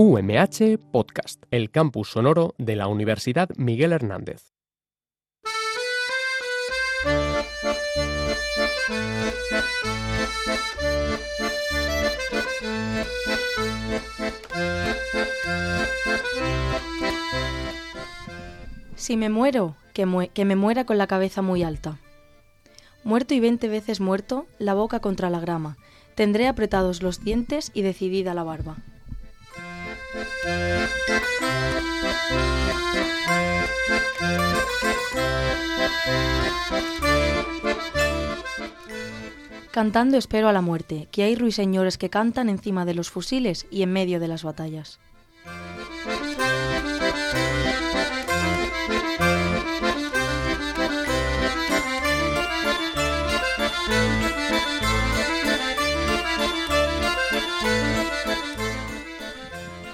UMH 0.00 0.78
Podcast, 0.92 1.42
el 1.50 1.72
campus 1.72 2.10
sonoro 2.10 2.54
de 2.56 2.76
la 2.76 2.86
Universidad 2.86 3.48
Miguel 3.56 3.92
Hernández. 3.92 4.54
Si 18.94 19.16
me 19.16 19.28
muero, 19.28 19.74
que, 19.94 20.30
que, 20.32 20.44
me 20.44 20.54
muera 20.54 20.84
con 20.84 20.96
la 20.96 21.08
cabeza 21.08 21.42
muy 21.42 21.64
alta. 21.64 21.98
Muerto 23.02 23.34
y 23.34 23.40
veinte 23.40 23.66
veces 23.66 23.98
muerto, 23.98 24.46
la 24.60 24.74
boca 24.74 25.00
contra 25.00 25.28
la 25.28 25.40
grama. 25.40 25.76
Tendré 26.14 26.46
apretados 26.46 27.02
los 27.02 27.24
dientes 27.24 27.72
y 27.74 27.82
decidida 27.82 28.32
la 28.32 28.44
barba. 28.44 28.76
Cantando 39.70 40.16
espero 40.16 40.48
a 40.48 40.52
la 40.52 40.60
muerte, 40.60 41.06
que 41.12 41.22
hay 41.22 41.36
ruiseñores 41.36 41.98
que 41.98 42.10
cantan 42.10 42.48
encima 42.48 42.84
de 42.84 42.94
los 42.94 43.10
fusiles 43.10 43.66
y 43.70 43.82
en 43.82 43.92
medio 43.92 44.18
de 44.18 44.26
las 44.26 44.42
batallas. 44.42 44.98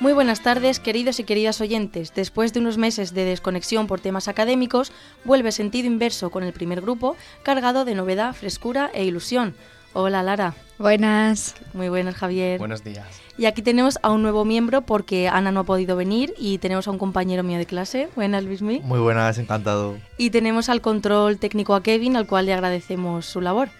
Muy 0.04 0.12
buenas 0.12 0.42
tardes, 0.42 0.80
queridos 0.80 1.18
y 1.18 1.24
queridas 1.24 1.62
oyentes. 1.62 2.12
Después 2.14 2.52
de 2.52 2.60
unos 2.60 2.76
meses 2.76 3.14
de 3.14 3.24
desconexión 3.24 3.86
por 3.86 4.00
temas 4.00 4.28
académicos, 4.28 4.92
vuelve 5.24 5.50
sentido 5.50 5.86
inverso 5.86 6.28
con 6.28 6.44
el 6.44 6.52
primer 6.52 6.82
grupo, 6.82 7.16
cargado 7.42 7.86
de 7.86 7.94
novedad, 7.94 8.34
frescura 8.34 8.90
e 8.92 9.04
ilusión. 9.04 9.54
Hola 9.94 10.22
Lara. 10.22 10.56
Buenas. 10.78 11.54
Muy 11.72 11.88
buenas 11.88 12.16
Javier. 12.16 12.58
Buenos 12.58 12.84
días. 12.84 13.06
Y 13.38 13.46
aquí 13.46 13.62
tenemos 13.62 13.98
a 14.02 14.10
un 14.10 14.20
nuevo 14.20 14.44
miembro 14.44 14.82
porque 14.82 15.26
Ana 15.28 15.52
no 15.52 15.60
ha 15.60 15.64
podido 15.64 15.96
venir 15.96 16.34
y 16.36 16.58
tenemos 16.58 16.86
a 16.86 16.90
un 16.90 16.98
compañero 16.98 17.42
mío 17.42 17.56
de 17.56 17.64
clase. 17.64 18.10
Buenas 18.14 18.44
Luismi. 18.44 18.80
Muy 18.80 19.00
buenas, 19.00 19.38
encantado. 19.38 19.96
Y 20.18 20.28
tenemos 20.28 20.68
al 20.68 20.82
control 20.82 21.38
técnico 21.38 21.74
a 21.74 21.82
Kevin, 21.82 22.18
al 22.18 22.26
cual 22.26 22.44
le 22.44 22.52
agradecemos 22.52 23.24
su 23.24 23.40
labor. 23.40 23.70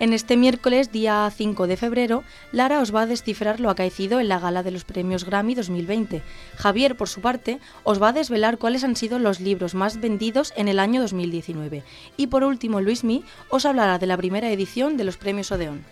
En 0.00 0.12
este 0.12 0.36
miércoles, 0.36 0.92
día 0.92 1.28
5 1.34 1.66
de 1.66 1.76
febrero, 1.76 2.22
Lara 2.52 2.80
os 2.80 2.94
va 2.94 3.02
a 3.02 3.06
descifrar 3.06 3.58
lo 3.58 3.68
acaecido 3.68 4.20
en 4.20 4.28
la 4.28 4.38
gala 4.38 4.62
de 4.62 4.70
los 4.70 4.84
premios 4.84 5.24
Grammy 5.24 5.56
2020. 5.56 6.22
Javier, 6.56 6.96
por 6.96 7.08
su 7.08 7.20
parte, 7.20 7.58
os 7.82 8.00
va 8.00 8.10
a 8.10 8.12
desvelar 8.12 8.58
cuáles 8.58 8.84
han 8.84 8.94
sido 8.94 9.18
los 9.18 9.40
libros 9.40 9.74
más 9.74 10.00
vendidos 10.00 10.52
en 10.56 10.68
el 10.68 10.78
año 10.78 11.00
2019. 11.00 11.82
Y 12.16 12.28
por 12.28 12.44
último, 12.44 12.80
Luismi 12.80 13.24
os 13.48 13.66
hablará 13.66 13.98
de 13.98 14.06
la 14.06 14.16
primera 14.16 14.52
edición 14.52 14.96
de 14.96 15.04
los 15.04 15.16
premios 15.16 15.50
Odeón. 15.50 15.84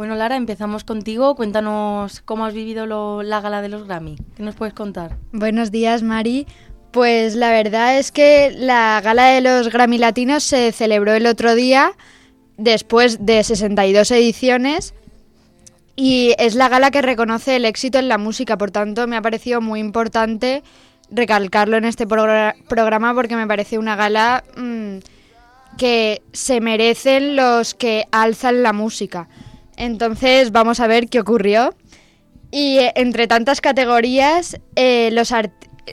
Bueno, 0.00 0.14
Lara, 0.14 0.36
empezamos 0.36 0.82
contigo. 0.82 1.34
Cuéntanos 1.34 2.22
cómo 2.22 2.46
has 2.46 2.54
vivido 2.54 2.86
la 3.22 3.40
gala 3.42 3.60
de 3.60 3.68
los 3.68 3.86
Grammy. 3.86 4.16
¿Qué 4.34 4.42
nos 4.42 4.54
puedes 4.54 4.72
contar? 4.72 5.18
Buenos 5.30 5.70
días, 5.70 6.02
Mari. 6.02 6.46
Pues 6.90 7.36
la 7.36 7.50
verdad 7.50 7.98
es 7.98 8.10
que 8.10 8.50
la 8.50 9.02
gala 9.04 9.26
de 9.26 9.42
los 9.42 9.68
Grammy 9.68 9.98
Latinos 9.98 10.42
se 10.42 10.72
celebró 10.72 11.12
el 11.12 11.26
otro 11.26 11.54
día, 11.54 11.92
después 12.56 13.26
de 13.26 13.44
62 13.44 14.10
ediciones, 14.12 14.94
y 15.96 16.34
es 16.38 16.54
la 16.54 16.70
gala 16.70 16.90
que 16.90 17.02
reconoce 17.02 17.56
el 17.56 17.66
éxito 17.66 17.98
en 17.98 18.08
la 18.08 18.16
música. 18.16 18.56
Por 18.56 18.70
tanto, 18.70 19.06
me 19.06 19.16
ha 19.16 19.22
parecido 19.22 19.60
muy 19.60 19.80
importante 19.80 20.62
recalcarlo 21.10 21.76
en 21.76 21.84
este 21.84 22.06
programa 22.06 23.12
porque 23.14 23.36
me 23.36 23.46
parece 23.46 23.76
una 23.76 23.96
gala 23.96 24.44
mm, 24.56 24.96
que 25.78 26.22
se 26.32 26.60
merecen 26.60 27.36
los 27.36 27.74
que 27.74 28.04
alzan 28.12 28.62
la 28.62 28.72
música. 28.72 29.28
Entonces 29.76 30.52
vamos 30.52 30.80
a 30.80 30.86
ver 30.86 31.08
qué 31.08 31.20
ocurrió. 31.20 31.74
Y 32.50 32.78
eh, 32.78 32.92
entre 32.96 33.26
tantas 33.26 33.60
categorías 33.60 34.58
eh, 34.76 35.14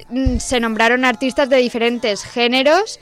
mm, 0.10 0.38
se 0.38 0.60
nombraron 0.60 1.06
artistas 1.06 1.50
de 1.50 1.58
diferentes 1.58 2.24
géneros 2.24 3.00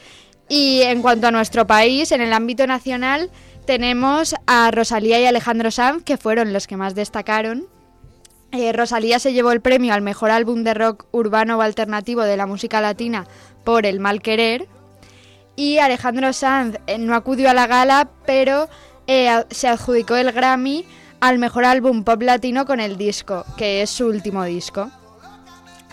y 0.48 0.82
en 0.84 1.02
cuanto 1.02 1.28
a 1.28 1.32
nuestro 1.32 1.66
país, 1.66 2.12
en 2.12 2.22
el 2.22 2.34
ámbito 2.34 2.68
nacional, 2.68 3.32
tenemos 3.66 4.36
a 4.46 4.70
Rosalía 4.72 5.20
y 5.20 5.26
Alejandro 5.26 5.72
Sanz, 5.72 6.04
que 6.04 6.18
fueron 6.18 6.54
los 6.54 6.68
que 6.68 6.78
más 6.78 6.94
destacaron. 6.94 7.68
Eh, 8.52 8.72
Rosalía 8.72 9.18
se 9.20 9.34
llevó 9.34 9.52
el 9.52 9.62
premio 9.62 9.94
al 9.94 10.02
mejor 10.02 10.30
álbum 10.30 10.64
de 10.64 10.76
rock 10.76 11.08
urbano 11.12 11.58
o 11.58 11.62
alternativo 11.62 12.22
de 12.22 12.38
la 12.38 12.46
música 12.46 12.80
latina 12.80 13.28
por 13.64 13.86
El 13.86 14.00
Mal 14.00 14.22
Querer. 14.22 14.68
Y 15.56 15.78
Alejandro 15.78 16.34
Sanz 16.34 16.78
no 17.00 17.16
acudió 17.16 17.50
a 17.50 17.54
la 17.54 17.68
gala, 17.68 18.10
pero 18.26 18.68
eh, 19.08 19.44
se 19.52 19.68
adjudicó 19.68 20.16
el 20.16 20.32
Grammy 20.32 20.86
al 21.20 21.40
mejor 21.40 21.66
álbum 21.66 22.04
pop 22.04 22.22
latino 22.22 22.66
con 22.66 22.80
el 22.80 22.98
disco, 22.98 23.46
que 23.58 23.82
es 23.82 23.90
su 23.90 24.08
último 24.08 24.44
disco. 24.44 24.92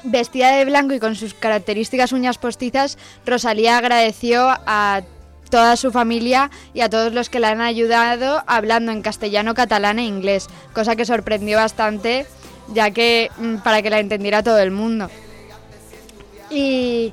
Vestida 0.05 0.51
de 0.51 0.65
blanco 0.65 0.95
y 0.95 1.01
con 1.01 1.15
sus 1.15 1.33
características 1.33 2.13
uñas 2.13 2.39
postizas, 2.39 2.99
Rosalía 3.25 3.79
agradeció 3.79 4.49
a 4.67 5.03
toda 5.49 5.77
su 5.77 5.93
familia 5.93 6.51
y 6.75 6.81
a 6.81 6.89
todos 6.89 7.13
los 7.13 7.29
que 7.29 7.39
la 7.39 7.51
han 7.51 7.61
ayudado 7.61 8.43
hablando 8.47 8.91
en 8.91 9.03
castellano, 9.03 9.55
catalán 9.55 9.99
e 9.99 10.05
inglés, 10.05 10.49
cosa 10.73 10.97
que 10.97 11.05
sorprendió 11.05 11.59
bastante, 11.59 12.27
ya 12.73 12.91
que 12.91 13.31
mm, 13.37 13.57
para 13.57 13.83
que 13.83 13.91
la 13.91 14.01
entendiera 14.01 14.43
todo 14.43 14.59
el 14.59 14.71
mundo. 14.71 15.09
Y, 16.51 17.13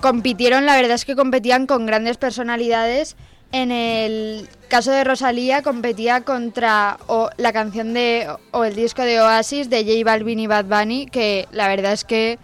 compitieron, 0.00 0.66
la 0.66 0.76
verdad 0.76 0.94
es 0.94 1.04
que 1.04 1.16
competían 1.16 1.66
con 1.66 1.86
grandes 1.86 2.16
personalidades. 2.16 3.16
En 3.52 3.70
el 3.70 4.48
caso 4.68 4.90
de 4.90 5.04
Rosalía 5.04 5.62
competía 5.62 6.22
contra 6.22 6.98
o, 7.06 7.30
la 7.36 7.52
canción 7.52 7.94
de 7.94 8.28
o 8.50 8.64
el 8.64 8.74
disco 8.74 9.02
de 9.02 9.20
Oasis 9.20 9.70
de 9.70 9.84
J 9.84 10.04
Balvin 10.04 10.40
y 10.40 10.46
Bad 10.46 10.64
Bunny, 10.64 11.06
que 11.06 11.46
la 11.52 11.68
verdad 11.68 11.92
es 11.92 12.04
que 12.04 12.38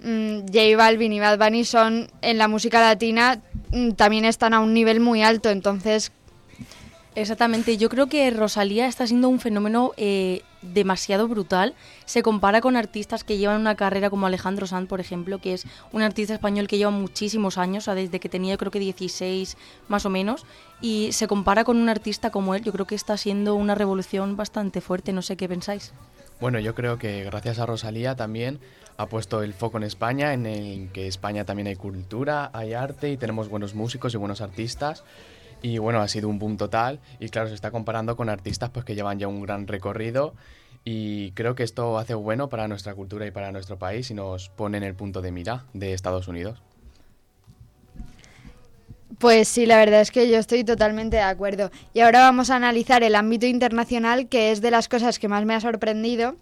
mm, 0.00 0.40
J 0.52 0.76
Balvin 0.76 1.12
y 1.12 1.20
Bad 1.20 1.38
Bunny 1.38 1.64
son 1.64 2.10
en 2.20 2.38
la 2.38 2.48
música 2.48 2.80
latina 2.80 3.40
mm, 3.70 3.92
también 3.92 4.26
están 4.26 4.52
a 4.52 4.60
un 4.60 4.74
nivel 4.74 5.00
muy 5.00 5.22
alto, 5.22 5.50
entonces 5.50 6.12
Exactamente, 7.16 7.76
yo 7.76 7.88
creo 7.88 8.08
que 8.08 8.28
Rosalía 8.30 8.86
está 8.86 9.06
siendo 9.06 9.28
un 9.28 9.38
fenómeno 9.38 9.92
eh, 9.96 10.42
demasiado 10.72 11.28
brutal. 11.28 11.74
Se 12.04 12.22
compara 12.22 12.60
con 12.60 12.76
artistas 12.76 13.24
que 13.24 13.38
llevan 13.38 13.60
una 13.60 13.74
carrera 13.74 14.10
como 14.10 14.26
Alejandro 14.26 14.66
Sanz, 14.66 14.88
por 14.88 15.00
ejemplo, 15.00 15.38
que 15.40 15.54
es 15.54 15.66
un 15.92 16.02
artista 16.02 16.34
español 16.34 16.68
que 16.68 16.78
lleva 16.78 16.90
muchísimos 16.90 17.58
años, 17.58 17.86
desde 17.86 18.20
que 18.20 18.28
tenía 18.28 18.56
creo 18.56 18.70
que 18.70 18.78
16 18.78 19.56
más 19.88 20.06
o 20.06 20.10
menos, 20.10 20.46
y 20.80 21.12
se 21.12 21.26
compara 21.26 21.64
con 21.64 21.76
un 21.76 21.88
artista 21.88 22.30
como 22.30 22.54
él. 22.54 22.62
Yo 22.62 22.72
creo 22.72 22.86
que 22.86 22.94
está 22.94 23.16
siendo 23.16 23.54
una 23.54 23.74
revolución 23.74 24.36
bastante 24.36 24.80
fuerte, 24.80 25.12
no 25.12 25.22
sé 25.22 25.36
qué 25.36 25.48
pensáis. 25.48 25.92
Bueno, 26.40 26.58
yo 26.58 26.74
creo 26.74 26.98
que 26.98 27.24
gracias 27.24 27.58
a 27.58 27.66
Rosalía 27.66 28.16
también 28.16 28.58
ha 28.96 29.06
puesto 29.06 29.42
el 29.42 29.54
foco 29.54 29.78
en 29.78 29.84
España, 29.84 30.34
en 30.34 30.46
el 30.46 30.90
que 30.92 31.06
España 31.06 31.44
también 31.44 31.68
hay 31.68 31.76
cultura, 31.76 32.50
hay 32.52 32.74
arte 32.74 33.10
y 33.10 33.16
tenemos 33.16 33.48
buenos 33.48 33.74
músicos 33.74 34.14
y 34.14 34.16
buenos 34.16 34.40
artistas. 34.40 35.04
Y 35.62 35.78
bueno, 35.78 36.00
ha 36.00 36.08
sido 36.08 36.28
un 36.28 36.38
boom 36.38 36.56
total 36.56 37.00
y 37.18 37.28
claro, 37.30 37.48
se 37.48 37.54
está 37.54 37.70
comparando 37.70 38.16
con 38.16 38.28
artistas 38.28 38.70
pues 38.70 38.84
que 38.84 38.94
llevan 38.94 39.18
ya 39.18 39.28
un 39.28 39.40
gran 39.40 39.66
recorrido 39.66 40.34
y 40.84 41.32
creo 41.32 41.54
que 41.54 41.62
esto 41.62 41.98
hace 41.98 42.14
bueno 42.14 42.48
para 42.48 42.68
nuestra 42.68 42.94
cultura 42.94 43.26
y 43.26 43.30
para 43.30 43.52
nuestro 43.52 43.78
país 43.78 44.10
y 44.10 44.14
nos 44.14 44.50
pone 44.50 44.76
en 44.76 44.84
el 44.84 44.94
punto 44.94 45.22
de 45.22 45.32
mira 45.32 45.64
de 45.72 45.94
Estados 45.94 46.28
Unidos. 46.28 46.62
Pues 49.18 49.48
sí, 49.48 49.64
la 49.64 49.76
verdad 49.78 50.00
es 50.00 50.10
que 50.10 50.28
yo 50.28 50.38
estoy 50.38 50.64
totalmente 50.64 51.16
de 51.16 51.22
acuerdo. 51.22 51.70
Y 51.94 52.00
ahora 52.00 52.20
vamos 52.20 52.50
a 52.50 52.56
analizar 52.56 53.02
el 53.02 53.14
ámbito 53.14 53.46
internacional, 53.46 54.28
que 54.28 54.50
es 54.50 54.60
de 54.60 54.70
las 54.70 54.88
cosas 54.88 55.18
que 55.18 55.28
más 55.28 55.44
me 55.44 55.54
ha 55.54 55.60
sorprendido, 55.60 56.36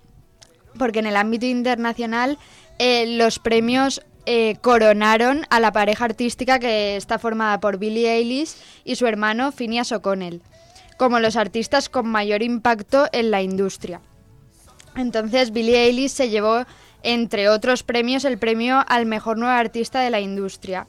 porque 0.78 0.98
en 0.98 1.06
el 1.06 1.16
ámbito 1.16 1.46
internacional 1.46 2.38
eh, 2.78 3.16
los 3.18 3.38
premios 3.38 4.02
eh, 4.26 4.56
coronaron 4.60 5.46
a 5.50 5.60
la 5.60 5.72
pareja 5.72 6.06
artística 6.06 6.58
que 6.58 6.96
está 6.96 7.18
formada 7.18 7.60
por 7.60 7.78
Billie 7.78 8.10
Eilish 8.10 8.54
y 8.84 8.96
su 8.96 9.06
hermano 9.06 9.52
Phineas 9.52 9.92
O'Connell, 9.92 10.42
como 10.96 11.20
los 11.20 11.36
artistas 11.36 11.88
con 11.88 12.08
mayor 12.08 12.42
impacto 12.42 13.06
en 13.12 13.30
la 13.30 13.42
industria. 13.42 14.00
Entonces 14.96 15.52
Billie 15.52 15.84
Eilish 15.84 16.10
se 16.10 16.28
llevó, 16.28 16.64
entre 17.02 17.48
otros 17.48 17.82
premios, 17.82 18.24
el 18.24 18.38
premio 18.38 18.84
al 18.86 19.06
mejor 19.06 19.38
nuevo 19.38 19.54
artista 19.54 20.00
de 20.00 20.10
la 20.10 20.20
industria 20.20 20.86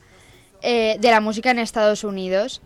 eh, 0.62 0.98
de 1.00 1.12
la 1.12 1.22
música 1.22 1.52
en 1.52 1.60
Estados 1.60 2.04
Unidos. 2.04 2.62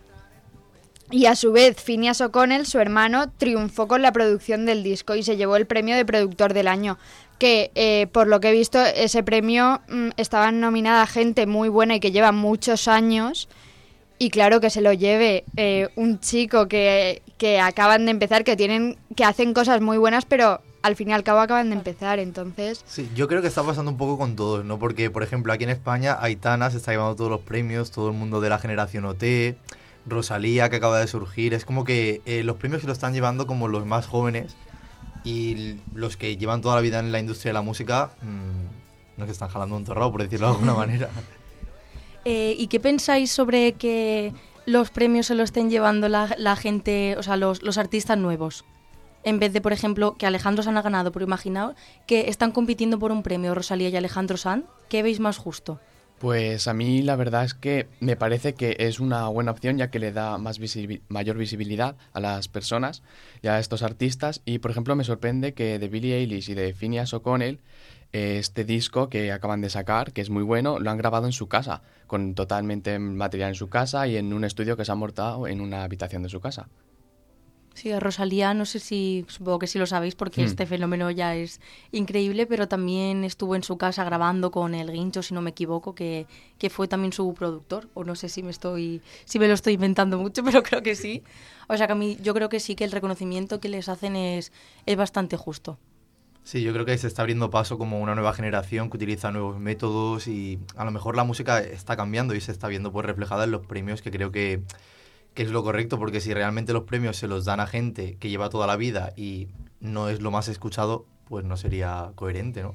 Y 1.10 1.26
a 1.26 1.34
su 1.34 1.52
vez, 1.52 1.82
Phineas 1.82 2.20
O'Connell, 2.20 2.66
su 2.66 2.78
hermano, 2.78 3.30
triunfó 3.30 3.88
con 3.88 4.02
la 4.02 4.12
producción 4.12 4.66
del 4.66 4.82
disco 4.82 5.14
y 5.14 5.22
se 5.22 5.36
llevó 5.36 5.56
el 5.56 5.66
premio 5.66 5.96
de 5.96 6.04
productor 6.04 6.52
del 6.52 6.68
año. 6.68 6.98
Que 7.38 7.70
eh, 7.74 8.08
por 8.12 8.26
lo 8.26 8.40
que 8.40 8.50
he 8.50 8.52
visto, 8.52 8.78
ese 8.80 9.22
premio 9.22 9.80
mm, 9.88 10.10
estaba 10.16 10.52
nominada 10.52 11.06
gente 11.06 11.46
muy 11.46 11.68
buena 11.70 11.96
y 11.96 12.00
que 12.00 12.12
lleva 12.12 12.30
muchos 12.30 12.88
años. 12.88 13.48
Y 14.18 14.30
claro 14.30 14.60
que 14.60 14.68
se 14.68 14.82
lo 14.82 14.92
lleve 14.92 15.44
eh, 15.56 15.88
un 15.96 16.20
chico 16.20 16.68
que, 16.68 17.22
que 17.38 17.58
acaban 17.58 18.04
de 18.04 18.10
empezar, 18.10 18.44
que 18.44 18.56
tienen, 18.56 18.98
que 19.16 19.24
hacen 19.24 19.54
cosas 19.54 19.80
muy 19.80 19.96
buenas, 19.96 20.26
pero 20.26 20.60
al 20.82 20.96
fin 20.96 21.10
y 21.10 21.12
al 21.12 21.24
cabo 21.24 21.40
acaban 21.40 21.70
de 21.70 21.76
empezar, 21.76 22.18
entonces... 22.18 22.84
Sí, 22.86 23.10
yo 23.14 23.28
creo 23.28 23.42
que 23.42 23.48
está 23.48 23.62
pasando 23.62 23.90
un 23.90 23.96
poco 23.96 24.18
con 24.18 24.36
todos, 24.36 24.64
¿no? 24.64 24.78
Porque, 24.78 25.10
por 25.10 25.22
ejemplo, 25.22 25.52
aquí 25.52 25.64
en 25.64 25.70
España, 25.70 26.16
Aitana 26.20 26.70
se 26.70 26.76
está 26.76 26.92
llevando 26.92 27.16
todos 27.16 27.30
los 27.30 27.40
premios, 27.40 27.90
todo 27.90 28.08
el 28.08 28.14
mundo 28.14 28.40
de 28.40 28.48
la 28.48 28.58
generación 28.58 29.04
OT, 29.04 29.56
Rosalía 30.06 30.70
que 30.70 30.76
acaba 30.76 31.00
de 31.00 31.06
surgir, 31.06 31.52
es 31.54 31.64
como 31.64 31.84
que 31.84 32.22
eh, 32.24 32.42
los 32.42 32.56
premios 32.56 32.80
se 32.80 32.86
lo 32.86 32.92
están 32.92 33.12
llevando 33.12 33.46
como 33.46 33.68
los 33.68 33.84
más 33.84 34.06
jóvenes 34.06 34.56
y 35.24 35.76
los 35.94 36.16
que 36.16 36.36
llevan 36.36 36.62
toda 36.62 36.76
la 36.76 36.80
vida 36.80 36.98
en 37.00 37.12
la 37.12 37.18
industria 37.18 37.50
de 37.50 37.54
la 37.54 37.62
música 37.62 38.12
mmm, 38.22 39.20
nos 39.20 39.28
están 39.28 39.48
jalando 39.48 39.76
un 39.76 39.84
torrado, 39.84 40.10
por 40.10 40.22
decirlo 40.22 40.46
de 40.46 40.52
alguna 40.54 40.74
manera. 40.74 41.10
Eh, 42.24 42.56
¿Y 42.58 42.66
qué 42.66 42.78
pensáis 42.78 43.30
sobre 43.30 43.72
que 43.72 44.34
los 44.66 44.90
premios 44.90 45.26
se 45.26 45.34
lo 45.34 45.44
estén 45.44 45.70
llevando 45.70 46.10
la, 46.10 46.34
la 46.36 46.56
gente, 46.56 47.16
o 47.16 47.22
sea, 47.22 47.36
los, 47.38 47.62
los 47.62 47.78
artistas 47.78 48.18
nuevos? 48.18 48.66
En 49.24 49.38
vez 49.38 49.52
de, 49.52 49.60
por 49.60 49.72
ejemplo, 49.72 50.14
que 50.18 50.26
Alejandro 50.26 50.62
San 50.62 50.76
ha 50.76 50.82
ganado, 50.82 51.12
pero 51.12 51.24
imaginaos 51.24 51.74
que 52.06 52.28
están 52.28 52.52
compitiendo 52.52 52.98
por 52.98 53.12
un 53.12 53.22
premio 53.22 53.54
Rosalía 53.54 53.88
y 53.88 53.96
Alejandro 53.96 54.36
San, 54.36 54.66
¿qué 54.88 55.02
veis 55.02 55.20
más 55.20 55.38
justo? 55.38 55.80
Pues 56.18 56.66
a 56.66 56.74
mí 56.74 57.02
la 57.02 57.14
verdad 57.14 57.44
es 57.44 57.54
que 57.54 57.86
me 58.00 58.16
parece 58.16 58.54
que 58.54 58.74
es 58.80 58.98
una 58.98 59.28
buena 59.28 59.52
opción 59.52 59.78
ya 59.78 59.88
que 59.88 60.00
le 60.00 60.10
da 60.10 60.36
más 60.36 60.58
mayor 61.08 61.36
visibilidad 61.36 61.94
a 62.12 62.18
las 62.18 62.48
personas 62.48 63.04
y 63.40 63.46
a 63.46 63.60
estos 63.60 63.84
artistas 63.84 64.42
y 64.44 64.58
por 64.58 64.72
ejemplo 64.72 64.96
me 64.96 65.04
sorprende 65.04 65.54
que 65.54 65.78
de 65.78 65.88
Billie 65.88 66.16
Eilish 66.16 66.50
y 66.50 66.54
de 66.54 66.74
Phineas 66.74 67.14
O'Connell 67.14 67.60
este 68.12 68.64
disco 68.64 69.08
que 69.08 69.32
acaban 69.32 69.60
de 69.60 69.70
sacar, 69.70 70.12
que 70.12 70.20
es 70.20 70.30
muy 70.30 70.42
bueno, 70.42 70.78
lo 70.78 70.90
han 70.90 70.96
grabado 70.96 71.26
en 71.26 71.32
su 71.32 71.46
casa, 71.46 71.82
con 72.06 72.34
totalmente 72.34 72.98
material 72.98 73.50
en 73.50 73.54
su 73.54 73.68
casa 73.68 74.06
y 74.06 74.16
en 74.16 74.32
un 74.32 74.44
estudio 74.44 74.76
que 74.76 74.84
se 74.84 74.92
ha 74.92 74.94
montado 74.94 75.46
en 75.46 75.60
una 75.60 75.84
habitación 75.84 76.22
de 76.22 76.28
su 76.28 76.40
casa. 76.40 76.68
Sí, 77.78 77.92
a 77.92 78.00
Rosalía, 78.00 78.54
no 78.54 78.64
sé 78.64 78.80
si, 78.80 79.24
supongo 79.28 79.60
que 79.60 79.68
sí 79.68 79.78
lo 79.78 79.86
sabéis 79.86 80.16
porque 80.16 80.42
hmm. 80.42 80.46
este 80.46 80.66
fenómeno 80.66 81.12
ya 81.12 81.36
es 81.36 81.60
increíble, 81.92 82.44
pero 82.44 82.66
también 82.66 83.22
estuvo 83.22 83.54
en 83.54 83.62
su 83.62 83.78
casa 83.78 84.02
grabando 84.02 84.50
con 84.50 84.74
el 84.74 84.90
Guincho, 84.90 85.22
si 85.22 85.32
no 85.32 85.42
me 85.42 85.50
equivoco, 85.50 85.94
que, 85.94 86.26
que 86.58 86.70
fue 86.70 86.88
también 86.88 87.12
su 87.12 87.32
productor, 87.34 87.88
o 87.94 88.02
no 88.02 88.16
sé 88.16 88.28
si 88.28 88.42
me 88.42 88.50
estoy, 88.50 89.00
si 89.26 89.38
me 89.38 89.46
lo 89.46 89.54
estoy 89.54 89.74
inventando 89.74 90.18
mucho, 90.18 90.42
pero 90.44 90.64
creo 90.64 90.82
que 90.82 90.96
sí. 90.96 91.22
O 91.68 91.76
sea 91.76 91.86
que 91.86 91.92
a 91.92 91.94
mí, 91.94 92.18
yo 92.20 92.34
creo 92.34 92.48
que 92.48 92.58
sí 92.58 92.74
que 92.74 92.82
el 92.82 92.90
reconocimiento 92.90 93.60
que 93.60 93.68
les 93.68 93.88
hacen 93.88 94.16
es, 94.16 94.50
es 94.84 94.96
bastante 94.96 95.36
justo. 95.36 95.78
Sí, 96.42 96.62
yo 96.62 96.72
creo 96.72 96.84
que 96.84 96.98
se 96.98 97.06
está 97.06 97.22
abriendo 97.22 97.48
paso 97.48 97.78
como 97.78 98.00
una 98.00 98.16
nueva 98.16 98.32
generación 98.32 98.90
que 98.90 98.96
utiliza 98.96 99.30
nuevos 99.30 99.60
métodos 99.60 100.26
y 100.26 100.58
a 100.74 100.84
lo 100.84 100.90
mejor 100.90 101.14
la 101.14 101.22
música 101.22 101.60
está 101.60 101.96
cambiando 101.96 102.34
y 102.34 102.40
se 102.40 102.50
está 102.50 102.66
viendo 102.66 102.90
pues 102.90 103.06
reflejada 103.06 103.44
en 103.44 103.52
los 103.52 103.64
premios 103.64 104.02
que 104.02 104.10
creo 104.10 104.32
que 104.32 104.64
que 105.34 105.42
es 105.42 105.50
lo 105.50 105.62
correcto, 105.62 105.98
porque 105.98 106.20
si 106.20 106.34
realmente 106.34 106.72
los 106.72 106.84
premios 106.84 107.16
se 107.16 107.28
los 107.28 107.44
dan 107.44 107.60
a 107.60 107.66
gente 107.66 108.16
que 108.18 108.28
lleva 108.28 108.50
toda 108.50 108.66
la 108.66 108.76
vida 108.76 109.12
y 109.16 109.48
no 109.80 110.08
es 110.08 110.20
lo 110.20 110.30
más 110.30 110.48
escuchado, 110.48 111.06
pues 111.28 111.44
no 111.44 111.56
sería 111.56 112.12
coherente, 112.14 112.62
¿no? 112.62 112.74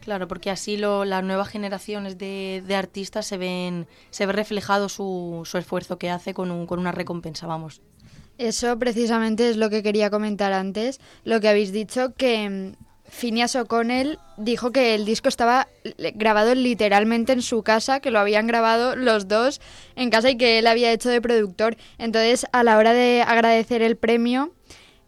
Claro, 0.00 0.28
porque 0.28 0.50
así 0.50 0.76
lo, 0.76 1.04
las 1.04 1.24
nuevas 1.24 1.48
generaciones 1.48 2.16
de, 2.16 2.62
de, 2.64 2.76
artistas 2.76 3.26
se 3.26 3.38
ven, 3.38 3.88
se 4.10 4.24
ve 4.24 4.32
reflejado 4.32 4.88
su, 4.88 5.42
su 5.44 5.58
esfuerzo 5.58 5.98
que 5.98 6.10
hace 6.10 6.32
con, 6.32 6.52
un, 6.52 6.66
con 6.66 6.78
una 6.78 6.92
recompensa, 6.92 7.48
vamos. 7.48 7.82
Eso 8.38 8.78
precisamente 8.78 9.48
es 9.50 9.56
lo 9.56 9.68
que 9.68 9.82
quería 9.82 10.08
comentar 10.08 10.52
antes, 10.52 11.00
lo 11.24 11.40
que 11.40 11.48
habéis 11.48 11.72
dicho, 11.72 12.14
que 12.14 12.76
Phineas 13.10 13.56
O'Connell 13.56 14.18
dijo 14.36 14.72
que 14.72 14.94
el 14.94 15.04
disco 15.04 15.28
estaba 15.28 15.68
grabado 16.14 16.54
literalmente 16.54 17.32
en 17.32 17.42
su 17.42 17.62
casa, 17.62 18.00
que 18.00 18.10
lo 18.10 18.18
habían 18.18 18.46
grabado 18.46 18.96
los 18.96 19.28
dos 19.28 19.60
en 19.94 20.10
casa 20.10 20.30
y 20.30 20.36
que 20.36 20.58
él 20.58 20.66
había 20.66 20.92
hecho 20.92 21.08
de 21.08 21.20
productor. 21.20 21.76
Entonces, 21.98 22.46
a 22.52 22.62
la 22.62 22.76
hora 22.78 22.92
de 22.92 23.22
agradecer 23.22 23.82
el 23.82 23.96
premio, 23.96 24.52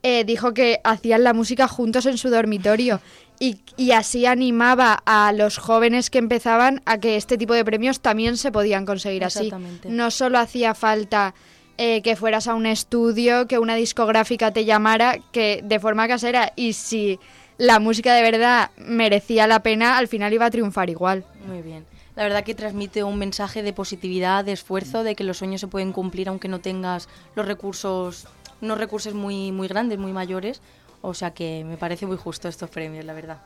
eh, 0.03 0.25
dijo 0.25 0.55
que 0.55 0.81
hacían 0.85 1.25
la 1.25 1.35
música 1.35 1.67
juntos 1.67 2.07
en 2.07 2.19
su 2.19 2.31
dormitorio 2.31 3.01
y, 3.41 3.61
y, 3.77 3.93
así 3.93 4.27
animaba 4.27 5.03
a 5.07 5.33
los 5.33 5.59
jóvenes 5.59 6.11
que 6.11 6.19
empezaban 6.19 6.83
a 6.87 6.99
que 6.99 7.17
este 7.17 7.37
tipo 7.37 7.55
de 7.55 7.65
premios 7.65 8.01
también 8.01 8.37
se 8.37 8.51
podían 8.51 8.87
conseguir 8.87 9.25
así. 9.25 9.53
No 9.89 10.11
solo 10.11 10.39
hacía 10.39 10.75
falta 10.75 11.35
eh, 11.81 12.03
que 12.03 12.17
fueras 12.17 12.49
a 12.49 12.55
un 12.55 12.67
estudio, 12.67 13.47
que 13.47 13.61
una 13.61 13.77
discográfica 13.77 14.53
te 14.53 14.65
llamara, 14.65 15.19
que 15.31 15.61
de 15.63 15.79
forma 15.79 16.09
casera 16.09 16.53
y 16.57 16.73
si 16.73 17.21
la 17.59 17.81
música 17.81 18.15
de 18.15 18.23
verdad 18.23 18.71
merecía 18.77 19.47
la 19.47 19.63
pena, 19.63 19.99
al 19.99 20.09
final 20.09 20.33
iba 20.33 20.47
a 20.47 20.51
triunfar 20.51 20.89
igual. 20.89 21.25
Muy 21.47 21.61
bien. 21.61 21.85
La 22.17 22.23
verdad 22.23 22.43
que 22.43 22.55
transmite 22.55 23.05
un 23.05 23.19
mensaje 23.19 23.63
de 23.63 23.73
positividad, 23.73 24.45
de 24.45 24.53
esfuerzo, 24.53 25.05
de 25.05 25.15
que 25.15 25.25
los 25.25 25.39
sueños 25.39 25.61
se 25.61 25.69
pueden 25.69 25.93
cumplir 25.93 26.29
aunque 26.29 26.49
no 26.49 26.61
tengas 26.61 27.09
los 27.37 27.47
recursos, 27.47 28.27
unos 28.61 28.79
recursos 28.79 29.15
muy, 29.15 29.53
muy 29.53 29.69
grandes, 29.69 29.99
muy 29.99 30.13
mayores. 30.13 30.61
O 31.01 31.15
sea 31.15 31.33
que 31.33 31.65
me 31.65 31.77
parece 31.77 32.07
muy 32.07 32.17
justo 32.17 32.49
estos 32.49 32.71
premios, 32.71 33.05
la 33.05 33.13
verdad. 33.13 33.39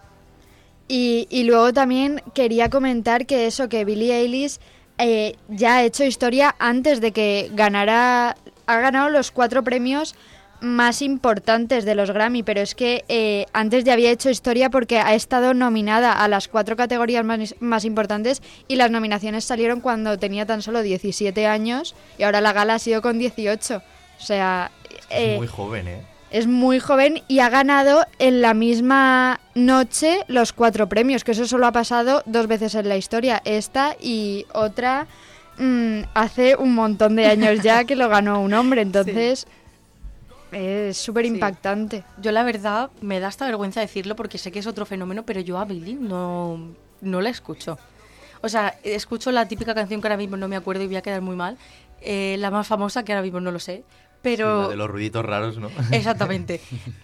Y, 0.89 1.27
y 1.31 1.45
luego 1.45 1.73
también 1.73 2.23
quería 2.35 2.71
comentar 2.71 3.27
que 3.27 3.47
eso, 3.47 3.69
que 3.69 3.85
Billie 3.85 4.15
Eilish 4.15 4.59
eh, 4.99 5.37
ya 5.49 5.77
ha 5.77 5.85
hecho 5.85 6.05
historia 6.05 6.55
antes 6.59 7.01
de 7.01 7.13
que 7.13 7.51
ganara, 7.55 8.37
ha 8.67 8.81
ganado 8.81 9.11
los 9.11 9.31
cuatro 9.31 9.65
premios 9.65 10.15
más 10.63 11.03
importantes 11.03 11.85
de 11.85 11.95
los 11.95 12.13
Grammy, 12.13 12.43
pero 12.43 12.61
es 12.61 12.75
que 12.75 13.05
eh, 13.09 13.47
antes 13.53 13.85
ya 13.85 13.93
había 13.93 14.11
hecho 14.11 14.31
historia 14.31 14.71
porque 14.71 14.99
ha 14.99 15.15
estado 15.15 15.55
nominada 15.55 16.13
a 16.13 16.29
las 16.29 16.49
cuatro 16.49 16.77
categorías 16.77 17.25
más, 17.25 17.57
más, 17.61 17.85
importantes 17.85 18.43
y 18.69 18.77
las 18.77 18.91
nominaciones 18.91 19.45
salieron 19.45 19.81
cuando 19.81 20.19
tenía 20.19 20.47
tan 20.47 20.63
solo 20.63 20.83
17 20.83 21.47
años 21.47 21.95
y 22.17 22.23
ahora 22.23 22.41
la 22.41 22.53
gala 22.53 22.75
ha 22.75 22.79
sido 22.79 23.03
con 23.03 23.19
18. 23.19 23.77
O 23.77 24.23
sea... 24.23 24.71
Es 25.11 25.35
eh, 25.35 25.37
muy 25.37 25.49
joven, 25.49 25.89
¿eh? 25.89 26.03
Es 26.31 26.47
muy 26.47 26.79
joven 26.79 27.23
y 27.29 27.41
ha 27.41 27.51
ganado 27.51 28.07
en 28.19 28.41
la 28.41 28.55
misma 28.55 29.41
noche 29.55 30.21
los 30.29 30.55
cuatro 30.55 30.89
premios, 30.89 31.25
que 31.25 31.33
eso 31.33 31.47
solo 31.47 31.67
ha 31.67 31.73
pasado 31.73 32.23
dos 32.25 32.47
veces 32.47 32.75
en 32.75 32.89
la 32.89 32.97
historia. 32.97 33.43
Esta 33.45 33.97
y 34.01 34.47
otra 34.55 35.09
mm, 35.59 36.05
hace 36.15 36.57
un 36.57 36.75
montón 36.75 37.17
de 37.17 37.27
años 37.27 37.63
ya 37.63 37.85
que 37.85 37.97
lo 37.97 38.09
ganó 38.09 38.41
un 38.41 38.55
hombre, 38.55 38.81
entonces... 38.83 39.47
Es 40.53 40.99
súper 40.99 41.25
impactante. 41.25 42.05
Yo 42.19 42.31
la 42.31 42.43
verdad 42.45 42.91
me 43.01 43.21
da 43.21 43.29
hasta 43.29 43.47
vergüenza 43.47 43.81
decirlo 43.81 44.15
porque 44.17 44.39
sé 44.39 44.53
que 44.53 44.59
es 44.59 44.67
otro 44.67 44.85
fenómeno, 44.85 45.25
pero 45.25 45.41
yo 45.41 45.59
a 45.59 45.65
Billy 45.65 45.95
no, 45.95 46.75
no 47.01 47.21
la 47.21 47.31
escucho. 47.31 47.79
O 48.43 48.49
sea, 48.49 48.77
escucho 48.83 49.33
la 49.33 49.49
típica 49.49 49.75
canción 49.75 50.01
que 50.01 50.09
ahora 50.09 50.17
mismo 50.17 50.37
no 50.37 50.49
me 50.49 50.57
acuerdo 50.57 50.83
y 50.83 50.87
voy 50.87 50.97
a 50.97 51.03
quedar 51.03 51.23
muy 51.23 51.37
mal. 51.37 51.57
Eh, 52.01 52.37
la 52.39 52.51
más 52.51 52.67
famosa, 52.67 53.05
que 53.05 53.13
ahora 53.13 53.23
mismo 53.23 53.41
no 53.41 53.51
lo 53.51 53.61
sé. 53.61 53.85
Pero... 54.23 54.69
de 54.69 54.77
los 54.77 54.89
ruiditos 54.89 55.25
raros, 55.25 55.59
¿no? 55.59 55.69
Exactamente. 55.91 56.61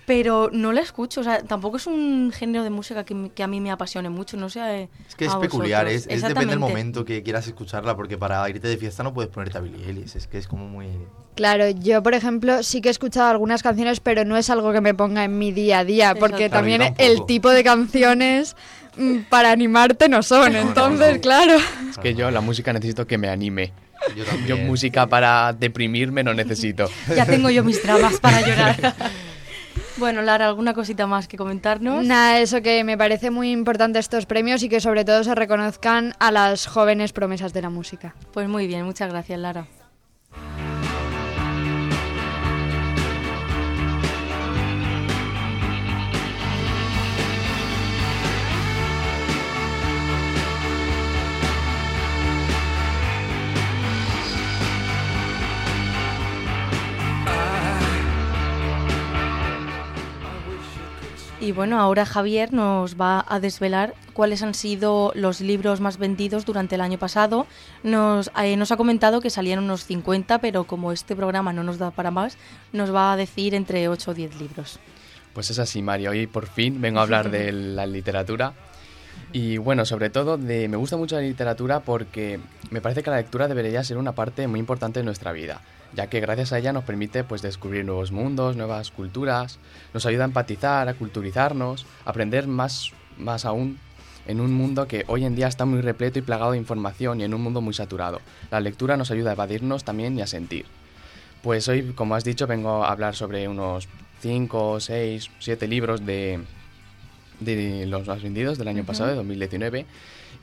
Pero 0.06 0.50
no 0.52 0.72
la 0.72 0.80
escucho, 0.80 1.20
o 1.20 1.25
sea, 1.25 1.42
tampoco 1.42 1.76
es 1.76 1.87
un 1.87 2.32
género 2.32 2.64
de 2.64 2.70
música 2.70 3.04
que, 3.04 3.30
que 3.34 3.42
a 3.42 3.46
mí 3.46 3.60
me 3.60 3.70
apasione 3.70 4.08
mucho, 4.08 4.37
no 4.37 4.48
sé. 4.48 4.88
Es 5.08 5.16
que 5.16 5.26
es 5.26 5.34
peculiar, 5.34 5.88
es, 5.88 6.06
es, 6.08 6.22
depende 6.22 6.50
del 6.50 6.60
momento 6.60 7.04
que 7.04 7.22
quieras 7.22 7.46
escucharla, 7.46 7.96
porque 7.96 8.16
para 8.16 8.48
irte 8.48 8.68
de 8.68 8.76
fiesta 8.76 9.02
no 9.02 9.12
puedes 9.12 9.30
ponerte 9.30 9.58
a 9.58 9.60
Billie 9.60 9.87
Eilish, 9.87 10.16
es 10.16 10.26
que 10.26 10.38
es 10.38 10.46
como 10.46 10.68
muy... 10.68 10.87
Claro, 11.34 11.68
yo 11.68 12.02
por 12.02 12.14
ejemplo 12.14 12.62
sí 12.64 12.80
que 12.80 12.88
he 12.88 12.90
escuchado 12.90 13.28
algunas 13.28 13.62
canciones, 13.62 14.00
pero 14.00 14.25
no 14.25 14.37
es 14.37 14.50
algo 14.50 14.72
que 14.72 14.80
me 14.80 14.94
ponga 14.94 15.22
en 15.25 15.38
mi 15.38 15.52
día 15.52 15.80
a 15.80 15.84
día, 15.84 16.14
porque 16.16 16.48
también 16.48 16.94
el 16.98 17.26
tipo 17.26 17.50
de 17.50 17.62
canciones 17.62 18.56
mm, 18.96 19.18
para 19.28 19.52
animarte 19.52 20.08
no 20.08 20.22
son, 20.22 20.56
entonces 20.56 21.18
claro. 21.18 21.56
Es 21.90 21.98
que 21.98 22.14
yo 22.14 22.30
la 22.30 22.40
música 22.40 22.72
necesito 22.72 23.06
que 23.06 23.18
me 23.18 23.28
anime. 23.28 23.72
Yo, 24.47 24.57
música 24.57 25.07
para 25.07 25.52
deprimirme 25.52 26.23
no 26.23 26.35
necesito. 26.35 26.88
ya 27.17 27.26
tengo 27.26 27.50
yo 27.50 27.64
mis 27.64 27.83
dramas 27.83 28.19
para 28.21 28.40
llorar. 28.40 28.95
Bueno, 29.97 30.23
Lara, 30.23 30.47
¿alguna 30.47 30.75
cosita 30.75 31.09
más 31.09 31.26
que 31.26 31.37
comentarnos? 31.37 32.07
Nada, 32.07 32.38
eso 32.38 32.62
que 32.62 32.85
me 32.85 32.97
parece 32.97 33.33
muy 33.33 33.50
importante 33.50 33.99
estos 33.99 34.26
premios 34.26 34.62
y 34.62 34.69
que 34.69 34.81
sobre 34.81 35.05
todo 35.05 35.25
se 35.25 35.35
reconozcan 35.35 36.14
a 36.21 36.31
las 36.31 36.67
jóvenes 36.67 37.12
promesas 37.12 37.52
de 37.52 37.62
la 37.62 37.69
música. 37.69 38.14
Pues 38.33 38.49
muy 38.49 38.69
bien, 38.69 38.85
muchas 38.85 39.11
gracias, 39.11 39.40
Lara. 39.40 39.67
Y 61.49 61.52
bueno, 61.52 61.81
ahora 61.81 62.05
Javier 62.05 62.52
nos 62.52 63.00
va 63.00 63.25
a 63.26 63.40
desvelar 63.40 63.95
cuáles 64.12 64.43
han 64.43 64.52
sido 64.52 65.12
los 65.14 65.40
libros 65.40 65.81
más 65.81 65.97
vendidos 65.97 66.45
durante 66.45 66.75
el 66.75 66.83
año 66.83 66.99
pasado. 66.99 67.47
Nos, 67.83 68.31
eh, 68.38 68.59
nos 68.59 68.71
ha 68.71 68.76
comentado 68.76 69.23
que 69.23 69.31
salían 69.31 69.61
unos 69.61 69.87
50, 69.87 70.43
pero 70.43 70.64
como 70.64 70.93
este 70.93 71.17
programa 71.17 71.55
no 71.55 71.62
nos 71.62 71.78
da 71.78 71.90
para 71.90 72.11
más, 72.11 72.37
nos 72.75 72.95
va 72.95 73.14
a 73.14 73.17
decir 73.17 73.55
entre 73.55 73.88
8 73.88 74.11
o 74.11 74.14
10 74.14 74.38
libros. 74.38 74.78
Pues 75.33 75.49
es 75.49 75.59
así, 75.59 75.81
Mario. 75.81 76.11
Hoy 76.11 76.26
por 76.26 76.49
fin 76.49 76.83
vengo 76.83 77.00
a 77.00 77.05
hablar 77.05 77.31
de 77.31 77.50
la 77.50 77.87
literatura. 77.87 78.52
Y 79.32 79.58
bueno, 79.58 79.85
sobre 79.85 80.11
todo 80.11 80.38
de, 80.38 80.68
me 80.68 80.76
gusta 80.76 80.97
mucho 80.97 81.16
la 81.16 81.23
literatura 81.23 81.80
porque 81.80 82.40
me 82.70 82.80
parece 82.80 83.02
que 83.02 83.11
la 83.11 83.16
lectura 83.16 83.47
debería 83.47 83.85
ser 83.85 83.99
una 83.99 84.12
parte 84.12 84.47
muy 84.47 84.61
importante 84.61 85.00
de 85.00 85.04
nuestra 85.04 85.32
vida 85.32 85.61
ya 85.94 86.08
que 86.08 86.20
gracias 86.20 86.52
a 86.52 86.58
ella 86.58 86.73
nos 86.73 86.85
permite 86.85 87.25
pues, 87.25 87.42
descubrir 87.42 87.85
nuevos 87.85 88.12
mundos, 88.12 88.56
nuevas 88.56 88.90
culturas, 88.90 89.58
nos 89.94 90.06
ayuda 90.06 90.25
a 90.25 90.26
empatizar, 90.26 90.88
a 90.88 90.94
culturizarnos, 90.94 91.87
aprender 92.04 92.47
más, 92.47 92.92
más 93.16 93.44
aún 93.44 93.78
en 94.26 94.40
un 94.40 94.52
mundo 94.52 94.87
que 94.87 95.04
hoy 95.08 95.25
en 95.25 95.35
día 95.35 95.49
está 95.49 95.64
muy 95.64 95.80
repleto 95.80 96.18
y 96.18 96.23
plagado 96.23 96.52
de 96.52 96.58
información 96.58 97.20
y 97.20 97.25
en 97.25 97.32
un 97.32 97.40
mundo 97.40 97.61
muy 97.61 97.73
saturado. 97.73 98.20
La 98.50 98.61
lectura 98.61 98.97
nos 98.97 99.11
ayuda 99.11 99.30
a 99.30 99.32
evadirnos 99.32 99.85
también 99.85 100.18
y 100.18 100.23
a 100.23 100.26
sentir. 100.26 100.66
Pues 101.42 101.66
hoy, 101.68 101.92
como 101.94 102.14
has 102.14 102.25
dicho, 102.25 102.47
vengo 102.47 102.85
a 102.85 102.90
hablar 102.90 103.14
sobre 103.14 103.49
unos 103.49 103.88
5, 104.20 104.80
6, 104.80 105.30
7 105.38 105.66
libros 105.66 106.04
de, 106.04 106.40
de 107.40 107.87
los 107.87 108.07
más 108.07 108.23
vendidos 108.23 108.59
del 108.59 108.68
año 108.68 108.85
pasado, 108.85 109.11
de 109.11 109.16
2019. 109.16 109.87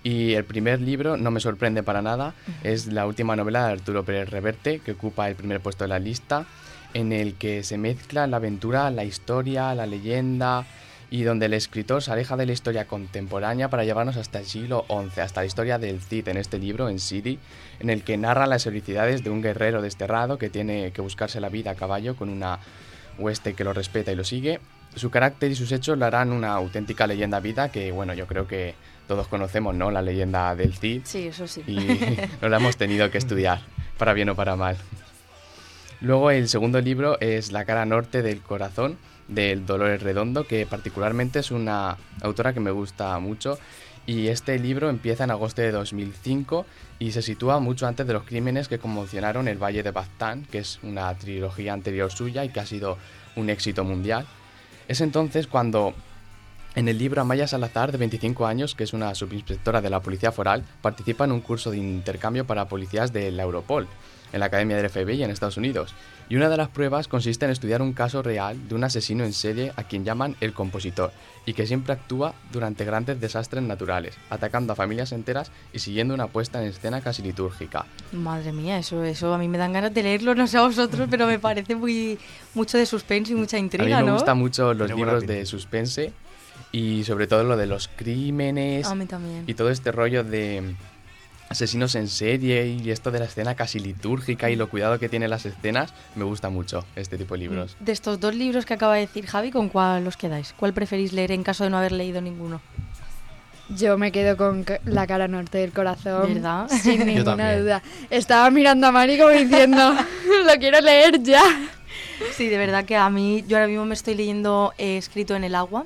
Y 0.04 0.34
el 0.34 0.44
primer 0.44 0.82
libro, 0.82 1.18
no 1.18 1.32
me 1.32 1.40
sorprende 1.40 1.82
para 1.82 2.02
nada, 2.02 2.36
es 2.64 2.88
la 2.88 3.08
última 3.08 3.36
novela 3.36 3.66
de 3.66 3.74
Arturo 3.74 4.04
Pérez 4.04 4.30
Reverte, 4.30 4.80
que 4.80 4.92
ocupa 4.92 5.28
el 5.28 5.36
primer 5.36 5.62
puesto 5.62 5.84
de 5.84 5.88
la 5.88 6.00
lista, 6.00 6.46
en 6.94 7.12
el 7.12 7.34
que 7.34 7.64
se 7.64 7.78
mezcla 7.78 8.28
la 8.28 8.38
aventura, 8.38 8.92
la 8.92 9.04
historia, 9.04 9.74
la 9.74 9.88
leyenda, 9.88 10.66
y 11.10 11.24
donde 11.24 11.46
el 11.46 11.54
escritor 11.54 12.02
se 12.02 12.12
aleja 12.12 12.36
de 12.36 12.46
la 12.46 12.52
historia 12.52 12.88
contemporánea 12.88 13.70
para 13.70 13.84
llevarnos 13.84 14.18
hasta 14.18 14.40
el 14.40 14.46
siglo 14.46 14.86
XI, 14.90 15.22
hasta 15.22 15.42
la 15.42 15.48
historia 15.48 15.78
del 15.78 16.02
Cid 16.02 16.28
en 16.28 16.38
este 16.38 16.58
libro, 16.58 16.90
en 16.90 17.00
Sidi, 17.00 17.40
en 17.80 17.90
el 17.90 18.04
que 18.04 18.18
narra 18.18 18.48
las 18.48 18.66
heroicidades 18.66 19.24
de 19.24 19.30
un 19.30 19.42
guerrero 19.42 19.82
desterrado 19.82 20.38
que 20.38 20.50
tiene 20.50 20.92
que 20.92 21.02
buscarse 21.02 21.40
la 21.40 21.50
vida 21.50 21.72
a 21.72 21.76
caballo 21.76 22.16
con 22.16 22.30
una 22.30 22.60
hueste 23.18 23.54
que 23.54 23.64
lo 23.64 23.74
respeta 23.74 24.12
y 24.12 24.16
lo 24.16 24.24
sigue. 24.24 24.60
Su 24.96 25.10
carácter 25.10 25.52
y 25.52 25.56
sus 25.56 25.72
hechos 25.72 25.98
le 25.98 26.06
harán 26.06 26.32
una 26.32 26.54
auténtica 26.54 27.06
leyenda 27.08 27.40
vida 27.40 27.70
que, 27.70 27.92
bueno, 27.92 28.14
yo 28.14 28.28
creo 28.28 28.48
que 28.48 28.76
todos 29.08 29.28
conocemos, 29.28 29.76
¿no? 29.76 29.92
La 29.92 30.02
leyenda 30.02 30.56
del 30.56 30.74
Cid. 30.74 31.02
Sí, 31.06 31.28
eso 31.28 31.48
sí. 31.48 31.64
Y 31.68 31.76
nos 32.42 32.50
la 32.50 32.58
hemos 32.58 32.78
tenido 32.78 33.10
que 33.12 33.18
estudiar, 33.18 33.62
para 33.98 34.14
bien 34.14 34.30
o 34.30 34.36
para 34.36 34.56
mal. 34.56 34.78
Luego 36.02 36.32
el 36.32 36.50
segundo 36.50 36.82
libro 36.82 37.20
es 37.20 37.52
La 37.52 37.66
cara 37.66 37.86
norte 37.86 38.22
del 38.22 38.42
corazón, 38.42 38.98
del 39.28 39.66
Dolores 39.66 40.04
Redondo, 40.04 40.46
que 40.46 40.66
particularmente 40.66 41.40
es 41.40 41.52
una 41.52 41.98
autora 42.22 42.54
que 42.54 42.60
me 42.60 42.72
gusta 42.72 43.18
mucho. 43.20 43.58
Y 44.06 44.28
este 44.28 44.60
libro 44.60 44.90
empieza 44.90 45.24
en 45.24 45.32
agosto 45.32 45.62
de 45.62 45.72
2005 45.72 46.66
y 47.00 47.12
se 47.12 47.24
sitúa 47.24 47.60
mucho 47.60 47.88
antes 47.88 48.06
de 48.06 48.14
los 48.14 48.24
crímenes 48.24 48.68
que 48.68 48.78
conmocionaron 48.78 49.48
el 49.48 49.58
Valle 49.58 49.82
de 49.82 49.92
Baztán, 49.92 50.46
que 50.46 50.60
es 50.60 50.80
una 50.84 51.12
trilogía 51.16 51.74
anterior 51.74 52.12
suya 52.12 52.46
y 52.46 52.50
que 52.50 52.60
ha 52.60 52.66
sido 52.66 52.98
un 53.36 53.50
éxito 53.50 53.84
mundial. 53.84 54.28
Es 54.88 55.02
entonces 55.02 55.48
cuando 55.48 55.94
en 56.76 56.90
el 56.90 56.98
libro, 56.98 57.22
Amaya 57.22 57.48
Salazar, 57.48 57.92
de 57.92 57.98
25 57.98 58.46
años, 58.46 58.76
que 58.76 58.84
es 58.84 58.92
una 58.92 59.16
subinspectora 59.16 59.82
de 59.82 59.90
la 59.90 60.02
Policía 60.02 60.34
Foral, 60.34 60.64
participa 60.82 61.24
en 61.24 61.32
un 61.32 61.40
curso 61.40 61.72
de 61.72 61.78
intercambio 61.78 62.46
para 62.46 62.68
policías 62.68 63.14
de 63.14 63.32
la 63.32 63.44
Europol, 63.44 63.88
en 64.34 64.40
la 64.40 64.48
Academia 64.48 64.78
del 64.78 64.90
FBI 64.90 65.24
en 65.24 65.32
Estados 65.32 65.58
Unidos. 65.58 65.94
Y 66.28 66.36
una 66.38 66.50
de 66.50 66.58
las 66.58 66.70
pruebas 66.70 67.08
consiste 67.08 67.46
en 67.46 67.52
estudiar 67.52 67.84
un 67.84 67.94
caso 67.94 68.24
real 68.24 68.68
de 68.68 68.74
un 68.74 68.84
asesino 68.84 69.24
en 69.24 69.34
serie 69.34 69.72
a 69.76 69.84
quien 69.84 70.04
llaman 70.04 70.36
el 70.42 70.54
compositor, 70.54 71.12
y 71.46 71.54
que 71.54 71.68
siempre 71.68 71.94
actúa 71.94 72.34
durante 72.52 72.84
grandes 72.84 73.22
desastres 73.22 73.64
naturales, 73.64 74.16
atacando 74.32 74.74
a 74.74 74.76
familias 74.76 75.12
enteras 75.12 75.52
y 75.72 75.78
siguiendo 75.80 76.16
una 76.16 76.26
puesta 76.28 76.60
en 76.62 76.70
escena 76.70 77.02
casi 77.02 77.22
litúrgica. 77.22 77.86
Madre 78.12 78.52
mía, 78.52 78.80
eso, 78.80 79.04
eso 79.04 79.34
a 79.34 79.38
mí 79.38 79.48
me 79.48 79.60
dan 79.60 79.74
ganas 79.74 79.94
de 79.94 80.02
leerlo, 80.02 80.34
no 80.34 80.48
sé 80.48 80.58
a 80.58 80.64
vosotros, 80.64 81.08
pero 81.12 81.28
me 81.28 81.38
parece 81.38 81.76
muy 81.76 82.18
mucho 82.56 82.80
de 82.80 82.88
suspense 82.88 83.34
y 83.34 83.36
mucha 83.36 83.60
intriga, 83.60 83.98
a 83.98 84.00
mí 84.00 84.06
me 84.06 84.12
¿no? 84.12 84.18
gustan 84.18 84.40
mucho 84.40 84.74
los 84.74 84.90
libros 84.92 85.28
de 85.28 85.46
suspense 85.46 86.12
y 86.72 87.04
sobre 87.04 87.28
todo 87.28 87.44
lo 87.44 87.56
de 87.56 87.68
los 87.68 87.88
crímenes 87.88 88.88
A 88.88 88.96
mí 88.96 89.06
también. 89.06 89.44
y 89.46 89.54
todo 89.54 89.70
este 89.70 89.92
rollo 89.92 90.24
de 90.24 90.76
asesinos 91.50 91.96
en 91.96 92.08
serie 92.08 92.68
y 92.68 92.92
esto 92.92 93.12
de 93.12 93.20
la 93.20 93.26
escena 93.26 93.56
casi 93.56 93.80
litúrgica 93.80 94.50
y 94.50 94.56
lo 94.56 94.70
cuidado 94.70 95.00
que 95.00 95.10
tiene 95.10 95.28
las 95.28 95.46
escenas, 95.46 95.94
me 96.16 96.24
gusta 96.24 96.50
mucho 96.50 96.86
este 96.96 97.18
tipo 97.18 97.36
de 97.36 97.42
libros. 97.42 97.78
De 97.80 97.92
estos 97.92 98.20
dos 98.20 98.36
libros 98.36 98.66
que 98.66 98.74
acaba 98.74 98.96
de 98.96 99.02
decir 99.02 99.26
Javi, 99.26 99.52
¿con 99.52 99.70
cuál 99.70 100.06
os 100.08 100.18
quedáis? 100.18 100.54
¿Cuál 100.58 100.74
preferís 100.74 101.14
leer 101.14 101.32
en 101.32 101.44
caso 101.44 101.64
de 101.64 101.70
no 101.70 101.78
haber 101.78 101.92
leído 101.92 102.22
ninguno? 102.22 102.62
Yo 103.70 103.98
me 103.98 104.12
quedo 104.12 104.38
con 104.38 104.64
la 104.86 105.08
cara 105.08 105.28
norte 105.28 105.58
del 105.58 105.72
corazón. 105.72 106.36
¿Verdad? 106.36 106.68
Sin 106.84 107.06
ninguna 107.06 107.56
duda. 107.58 107.82
Estaba 108.10 108.52
mirando 108.52 108.88
a 108.88 108.92
Mari 108.92 109.18
como 109.18 109.30
diciendo, 109.30 109.96
lo 110.46 110.54
quiero 110.60 110.80
leer 110.82 111.22
ya. 111.24 111.42
Sí, 112.34 112.48
de 112.48 112.58
verdad 112.58 112.86
que 112.86 112.96
a 112.96 113.10
mí, 113.10 113.44
yo 113.48 113.58
ahora 113.58 113.68
mismo 113.68 113.86
me 113.86 113.94
estoy 113.94 114.16
leyendo 114.16 114.74
eh, 114.78 114.98
Escrito 114.98 115.36
en 115.36 115.44
el 115.44 115.56
agua, 115.56 115.86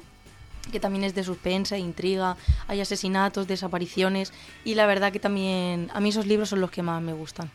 que 0.72 0.80
también 0.80 1.04
es 1.04 1.16
de 1.16 1.24
suspense, 1.24 1.78
intriga, 1.78 2.38
hay 2.68 2.82
asesinatos, 2.82 3.48
desapariciones, 3.48 4.34
y 4.64 4.76
la 4.76 4.86
verdad 4.86 5.12
que 5.12 5.20
también 5.20 5.90
a 5.94 6.00
mí 6.00 6.10
esos 6.10 6.26
libros 6.26 6.50
son 6.50 6.62
los 6.62 6.72
que 6.72 6.82
más 6.82 7.02
me 7.02 7.14
gustan. 7.14 7.52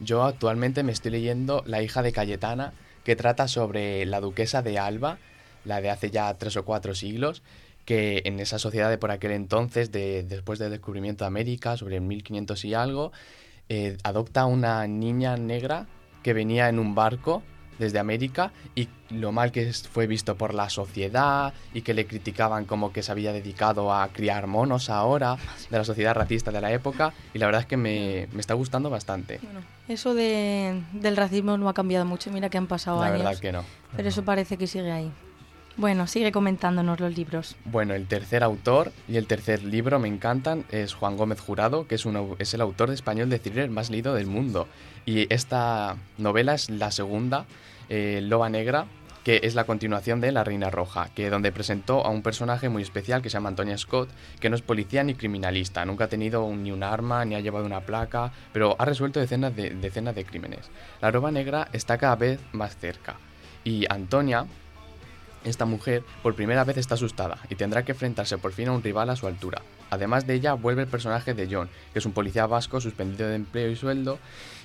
Yo 0.00 0.24
actualmente 0.24 0.82
me 0.82 0.92
estoy 0.92 1.12
leyendo 1.12 1.62
La 1.66 1.82
hija 1.82 2.02
de 2.02 2.12
Cayetana, 2.12 2.72
que 3.04 3.16
trata 3.16 3.48
sobre 3.48 4.04
la 4.06 4.20
duquesa 4.20 4.62
de 4.62 4.78
Alba, 4.78 5.18
la 5.64 5.80
de 5.80 5.90
hace 5.90 6.10
ya 6.10 6.32
tres 6.34 6.56
o 6.56 6.64
cuatro 6.64 6.94
siglos, 6.94 7.42
que 7.84 8.22
en 8.24 8.38
esa 8.40 8.58
sociedad 8.58 8.90
de 8.90 8.98
por 8.98 9.10
aquel 9.10 9.32
entonces, 9.32 9.90
de, 9.90 10.22
después 10.22 10.58
del 10.58 10.70
descubrimiento 10.70 11.24
de 11.24 11.28
América, 11.28 11.76
sobre 11.76 11.96
el 11.96 12.02
1500 12.02 12.64
y 12.64 12.74
algo, 12.74 13.12
eh, 13.68 13.96
adopta 14.04 14.44
una 14.44 14.86
niña 14.86 15.36
negra 15.36 15.86
que 16.22 16.32
venía 16.32 16.68
en 16.68 16.78
un 16.78 16.94
barco 16.94 17.42
desde 17.82 17.98
América 17.98 18.52
y 18.74 18.88
lo 19.10 19.32
mal 19.32 19.52
que 19.52 19.72
fue 19.72 20.06
visto 20.06 20.36
por 20.36 20.54
la 20.54 20.70
sociedad 20.70 21.52
y 21.74 21.82
que 21.82 21.92
le 21.92 22.06
criticaban 22.06 22.64
como 22.64 22.92
que 22.92 23.02
se 23.02 23.12
había 23.12 23.32
dedicado 23.32 23.92
a 23.92 24.08
criar 24.08 24.46
monos 24.46 24.88
ahora, 24.88 25.36
de 25.70 25.76
la 25.76 25.84
sociedad 25.84 26.14
racista 26.14 26.50
de 26.50 26.60
la 26.60 26.72
época, 26.72 27.12
y 27.34 27.38
la 27.38 27.46
verdad 27.46 27.62
es 27.62 27.66
que 27.66 27.76
me, 27.76 28.28
me 28.32 28.40
está 28.40 28.54
gustando 28.54 28.88
bastante. 28.88 29.38
Bueno, 29.42 29.60
eso 29.88 30.14
de, 30.14 30.80
del 30.92 31.16
racismo 31.16 31.58
no 31.58 31.68
ha 31.68 31.74
cambiado 31.74 32.04
mucho, 32.04 32.30
mira 32.30 32.48
que 32.48 32.58
han 32.58 32.66
pasado 32.66 33.00
La 33.00 33.06
años, 33.06 33.18
verdad 33.24 33.38
que 33.38 33.52
no. 33.52 33.64
pero 33.96 34.08
eso 34.08 34.24
parece 34.24 34.56
que 34.56 34.66
sigue 34.66 34.90
ahí. 34.90 35.10
Bueno, 35.76 36.06
sigue 36.06 36.32
comentándonos 36.32 37.00
los 37.00 37.16
libros. 37.16 37.56
Bueno, 37.64 37.94
el 37.94 38.06
tercer 38.06 38.42
autor 38.42 38.92
y 39.08 39.16
el 39.16 39.26
tercer 39.26 39.62
libro 39.64 39.98
me 39.98 40.06
encantan 40.08 40.64
es 40.70 40.92
Juan 40.92 41.16
Gómez 41.16 41.40
Jurado, 41.40 41.86
que 41.86 41.94
es, 41.94 42.04
un 42.04 42.36
es 42.38 42.52
el 42.52 42.60
autor 42.60 42.90
de 42.90 42.94
español 42.94 43.30
de 43.30 43.38
thriller 43.38 43.70
más 43.70 43.88
leído 43.88 44.12
del 44.14 44.26
mundo. 44.26 44.68
Y 45.06 45.32
esta 45.32 45.96
novela 46.18 46.52
es 46.52 46.68
la 46.68 46.90
segunda, 46.90 47.46
eh, 47.92 48.22
Loba 48.22 48.48
Negra, 48.48 48.86
que 49.22 49.40
es 49.44 49.54
la 49.54 49.64
continuación 49.64 50.22
de 50.22 50.32
La 50.32 50.44
Reina 50.44 50.70
Roja, 50.70 51.10
que 51.14 51.28
donde 51.28 51.52
presentó 51.52 52.06
a 52.06 52.08
un 52.08 52.22
personaje 52.22 52.70
muy 52.70 52.82
especial 52.82 53.20
que 53.20 53.28
se 53.28 53.34
llama 53.34 53.50
Antonia 53.50 53.76
Scott, 53.76 54.08
que 54.40 54.48
no 54.48 54.56
es 54.56 54.62
policía 54.62 55.04
ni 55.04 55.14
criminalista, 55.14 55.84
nunca 55.84 56.04
ha 56.04 56.08
tenido 56.08 56.48
ni 56.56 56.72
un 56.72 56.84
arma, 56.84 57.26
ni 57.26 57.34
ha 57.34 57.40
llevado 57.40 57.66
una 57.66 57.82
placa, 57.82 58.32
pero 58.54 58.76
ha 58.78 58.86
resuelto 58.86 59.20
decenas 59.20 59.54
de, 59.54 59.70
decenas 59.70 60.14
de 60.14 60.24
crímenes. 60.24 60.70
La 61.02 61.10
Loba 61.10 61.30
Negra 61.30 61.68
está 61.74 61.98
cada 61.98 62.16
vez 62.16 62.40
más 62.52 62.78
cerca. 62.78 63.16
Y 63.62 63.84
Antonia, 63.90 64.46
esta 65.44 65.66
mujer 65.66 66.02
por 66.22 66.34
primera 66.34 66.64
vez 66.64 66.78
está 66.78 66.94
asustada 66.94 67.40
y 67.50 67.56
tendrá 67.56 67.84
que 67.84 67.92
enfrentarse 67.92 68.38
por 68.38 68.54
fin 68.54 68.68
a 68.68 68.72
un 68.72 68.82
rival 68.82 69.10
a 69.10 69.16
su 69.16 69.26
altura. 69.26 69.60
Además 69.90 70.26
de 70.26 70.32
ella 70.32 70.54
vuelve 70.54 70.80
el 70.80 70.88
personaje 70.88 71.34
de 71.34 71.46
John, 71.54 71.68
que 71.92 71.98
es 71.98 72.06
un 72.06 72.12
policía 72.12 72.46
vasco 72.46 72.80
suspendido 72.80 73.28
de 73.28 73.34
empleo 73.34 73.70
y 73.70 73.76
sueldo 73.76 74.18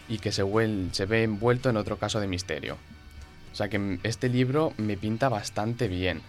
y 0.07 0.19
que 0.19 0.31
se 0.31 0.43
ve 0.43 1.23
envuelto 1.23 1.69
en 1.69 1.75
otro 1.75 1.97
caso 1.97 2.21
de 2.21 2.27
misterio. 2.27 2.77
O 3.57 3.63
sea 3.65 3.69
que 3.69 3.79
mm, 3.79 3.99
este 4.03 4.29
libro 4.29 4.71
me 4.77 4.97
pinta 4.97 5.29
bastante 5.29 5.87
bien. 5.87 6.21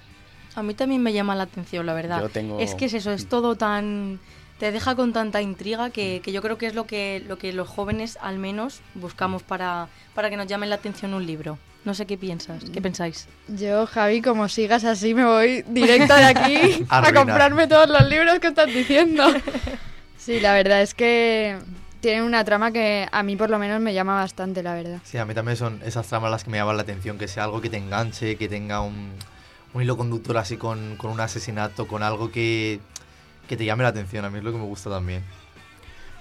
A 0.54 0.62
mí 0.62 0.72
también 0.72 1.02
me 1.02 1.12
llama 1.12 1.34
la 1.36 1.42
atención, 1.42 1.84
la 1.84 1.92
verdad. 1.92 2.22
Yo 2.22 2.30
tengo- 2.30 2.58
Es 2.58 2.74
que 2.74 2.86
es 2.86 2.94
eso, 2.94 3.12
es 3.12 3.28
todo 3.28 3.54
tan... 3.54 4.18
Te 4.58 4.72
deja 4.72 4.94
con 4.96 5.12
tanta 5.12 5.42
intriga 5.42 5.90
que, 5.90 6.22
que 6.24 6.32
yo 6.32 6.40
creo 6.40 6.56
que 6.56 6.68
es 6.68 6.74
lo 6.74 6.86
que, 6.86 7.22
lo 7.28 7.36
que 7.36 7.52
los 7.52 7.68
jóvenes 7.68 8.16
al 8.22 8.38
menos 8.38 8.80
buscamos 8.94 9.42
para, 9.42 9.88
para 10.14 10.30
que 10.30 10.38
nos 10.38 10.46
llame 10.46 10.66
la 10.66 10.76
atención 10.76 11.12
un 11.12 11.26
libro. 11.26 11.58
No 11.84 11.92
sé 11.92 12.06
qué 12.06 12.16
piensas, 12.16 12.64
qué 12.72 12.80
pensáis. 12.80 13.28
Yo, 13.46 13.86
Javi, 13.86 14.22
como 14.22 14.48
sigas 14.48 14.84
así, 14.84 15.12
me 15.12 15.26
voy 15.26 15.64
directo 15.68 16.14
de 16.16 16.24
aquí 16.24 16.86
A 16.88 17.12
comprarme 17.12 17.66
todos 17.66 17.90
los 17.90 18.08
libros 18.08 18.38
que 18.38 18.46
estás 18.46 18.68
diciendo. 18.68 19.24
Sí, 20.16 20.40
la 20.40 20.52
verdad 20.54 20.82
es 20.82 20.92
que 20.94 21.56
tiene 22.00 22.22
una 22.22 22.44
trama 22.44 22.72
que 22.72 23.08
a 23.10 23.22
mí 23.22 23.36
por 23.36 23.50
lo 23.50 23.58
menos 23.58 23.80
me 23.80 23.92
llama 23.94 24.14
bastante, 24.14 24.62
la 24.62 24.74
verdad. 24.74 24.98
Sí, 25.04 25.18
a 25.18 25.24
mí 25.24 25.34
también 25.34 25.56
son 25.56 25.80
esas 25.84 26.06
tramas 26.06 26.30
las 26.30 26.44
que 26.44 26.50
me 26.50 26.58
llaman 26.58 26.76
la 26.76 26.82
atención, 26.82 27.18
que 27.18 27.28
sea 27.28 27.44
algo 27.44 27.60
que 27.60 27.70
te 27.70 27.76
enganche, 27.76 28.36
que 28.36 28.48
tenga 28.48 28.80
un, 28.80 29.12
un 29.74 29.82
hilo 29.82 29.96
conductor 29.96 30.36
así 30.38 30.56
con, 30.56 30.96
con 30.96 31.10
un 31.10 31.20
asesinato, 31.20 31.86
con 31.86 32.02
algo 32.02 32.30
que, 32.30 32.80
que 33.48 33.56
te 33.56 33.64
llame 33.64 33.82
la 33.82 33.90
atención. 33.90 34.24
A 34.24 34.30
mí 34.30 34.38
es 34.38 34.44
lo 34.44 34.52
que 34.52 34.58
me 34.58 34.64
gusta 34.64 34.90
también. 34.90 35.22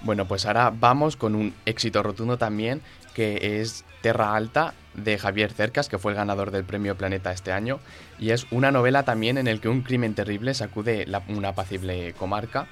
Bueno, 0.00 0.26
pues 0.26 0.46
ahora 0.46 0.72
vamos 0.74 1.16
con 1.16 1.34
un 1.34 1.54
éxito 1.66 2.02
rotundo 2.02 2.38
también, 2.38 2.80
que 3.14 3.60
es 3.60 3.84
Terra 4.00 4.36
Alta, 4.36 4.74
de 4.94 5.18
Javier 5.18 5.52
Cercas, 5.52 5.88
que 5.88 5.98
fue 5.98 6.12
el 6.12 6.16
ganador 6.16 6.50
del 6.50 6.64
premio 6.64 6.96
Planeta 6.96 7.32
este 7.32 7.52
año, 7.52 7.78
y 8.18 8.30
es 8.30 8.46
una 8.50 8.70
novela 8.72 9.04
también 9.04 9.38
en 9.38 9.46
el 9.48 9.60
que 9.60 9.68
un 9.68 9.82
crimen 9.82 10.14
terrible 10.14 10.54
sacude 10.54 11.04
la- 11.06 11.22
una 11.28 11.48
apacible 11.50 12.12
comarca, 12.14 12.66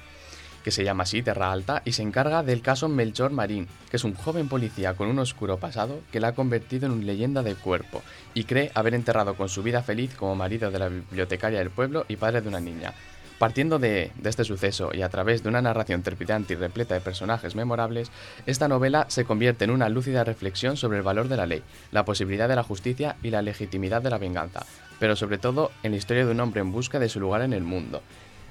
que 0.67 0.71
se 0.71 0.83
llama 0.83 1.03
así, 1.03 1.23
Terra 1.23 1.53
Alta, 1.53 1.81
y 1.85 1.93
se 1.93 2.01
encarga 2.01 2.43
del 2.43 2.61
caso 2.61 2.89
Melchor 2.89 3.31
Marín, 3.31 3.69
que 3.89 3.95
es 3.95 4.03
un 4.03 4.13
joven 4.13 4.49
policía 4.49 4.95
con 4.95 5.07
un 5.07 5.17
oscuro 5.17 5.55
pasado 5.55 6.01
que 6.11 6.19
la 6.19 6.27
ha 6.27 6.35
convertido 6.35 6.87
en 6.87 6.91
una 6.91 7.05
leyenda 7.05 7.41
de 7.41 7.55
cuerpo, 7.55 8.03
y 8.33 8.43
cree 8.43 8.69
haber 8.73 8.93
enterrado 8.93 9.35
con 9.35 9.47
su 9.47 9.63
vida 9.63 9.81
feliz 9.81 10.13
como 10.15 10.35
marido 10.35 10.69
de 10.69 10.79
la 10.79 10.89
bibliotecaria 10.89 11.59
del 11.59 11.69
pueblo 11.69 12.05
y 12.09 12.17
padre 12.17 12.41
de 12.41 12.49
una 12.49 12.59
niña. 12.59 12.93
Partiendo 13.39 13.79
de, 13.79 14.11
de 14.17 14.29
este 14.29 14.43
suceso 14.43 14.89
y 14.93 15.03
a 15.03 15.09
través 15.09 15.41
de 15.41 15.47
una 15.47 15.61
narración 15.61 16.03
trepidante 16.03 16.51
y 16.51 16.57
repleta 16.57 16.95
de 16.95 16.99
personajes 16.99 17.55
memorables, 17.55 18.11
esta 18.45 18.67
novela 18.67 19.05
se 19.07 19.23
convierte 19.23 19.63
en 19.63 19.71
una 19.71 19.87
lúcida 19.87 20.25
reflexión 20.25 20.75
sobre 20.75 20.97
el 20.97 21.03
valor 21.03 21.29
de 21.29 21.37
la 21.37 21.45
ley, 21.45 21.63
la 21.93 22.03
posibilidad 22.03 22.49
de 22.49 22.57
la 22.57 22.63
justicia 22.63 23.15
y 23.23 23.29
la 23.29 23.41
legitimidad 23.41 24.01
de 24.01 24.09
la 24.09 24.17
venganza, 24.17 24.65
pero 24.99 25.15
sobre 25.15 25.37
todo 25.37 25.71
en 25.83 25.91
la 25.91 25.97
historia 25.97 26.25
de 26.25 26.31
un 26.31 26.41
hombre 26.41 26.59
en 26.59 26.73
busca 26.73 26.99
de 26.99 27.07
su 27.07 27.21
lugar 27.21 27.41
en 27.41 27.53
el 27.53 27.63
mundo. 27.63 28.01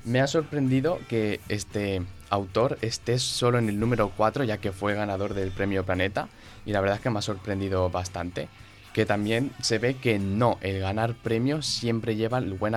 Me 0.07 0.21
ha 0.21 0.27
sorprendido 0.29 1.01
que 1.09 1.41
este 1.49 2.01
autor 2.31 2.79
esté 2.81 3.19
solo 3.19 3.59
en 3.59 3.69
el 3.69 3.79
número 3.79 4.13
4 4.17 4.45
ya 4.45 4.59
que 4.59 4.73
fue 4.73 4.95
ganador 4.95 5.35
del 5.35 5.51
premio 5.51 5.85
Planeta 5.85 6.29
y 6.65 6.73
la 6.73 6.81
verdad 6.81 6.97
es 6.97 7.03
que 7.03 7.11
me 7.11 7.19
ha 7.19 7.23
sorprendido 7.23 7.91
bastante 7.91 8.49
que 8.93 9.05
también 9.05 9.51
se 9.61 9.79
ve 9.79 9.97
que 9.97 10.19
no, 10.19 10.57
el 10.63 10.81
ganar 10.81 11.15
premios 11.15 11.67
siempre 11.67 12.17
lleva 12.17 12.39
el 12.39 12.55
buen, 12.55 12.75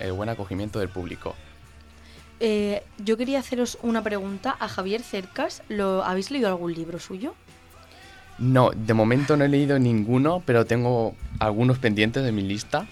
el 0.00 0.12
buen 0.12 0.28
acogimiento 0.28 0.80
del 0.80 0.88
público. 0.88 1.36
Eh, 2.40 2.82
yo 2.98 3.16
quería 3.16 3.38
haceros 3.38 3.78
una 3.82 4.02
pregunta 4.02 4.56
a 4.58 4.66
Javier 4.66 5.02
Cercas. 5.02 5.62
¿Lo, 5.68 6.02
¿Habéis 6.02 6.32
leído 6.32 6.48
algún 6.48 6.74
libro 6.74 6.98
suyo? 6.98 7.36
No, 8.38 8.70
de 8.74 8.92
momento 8.92 9.36
no 9.36 9.44
he 9.44 9.48
leído 9.48 9.78
ninguno, 9.78 10.42
pero 10.44 10.66
tengo 10.66 11.14
algunos 11.38 11.78
pendientes 11.78 12.24
de 12.24 12.32
mi 12.32 12.42
lista. 12.42 12.88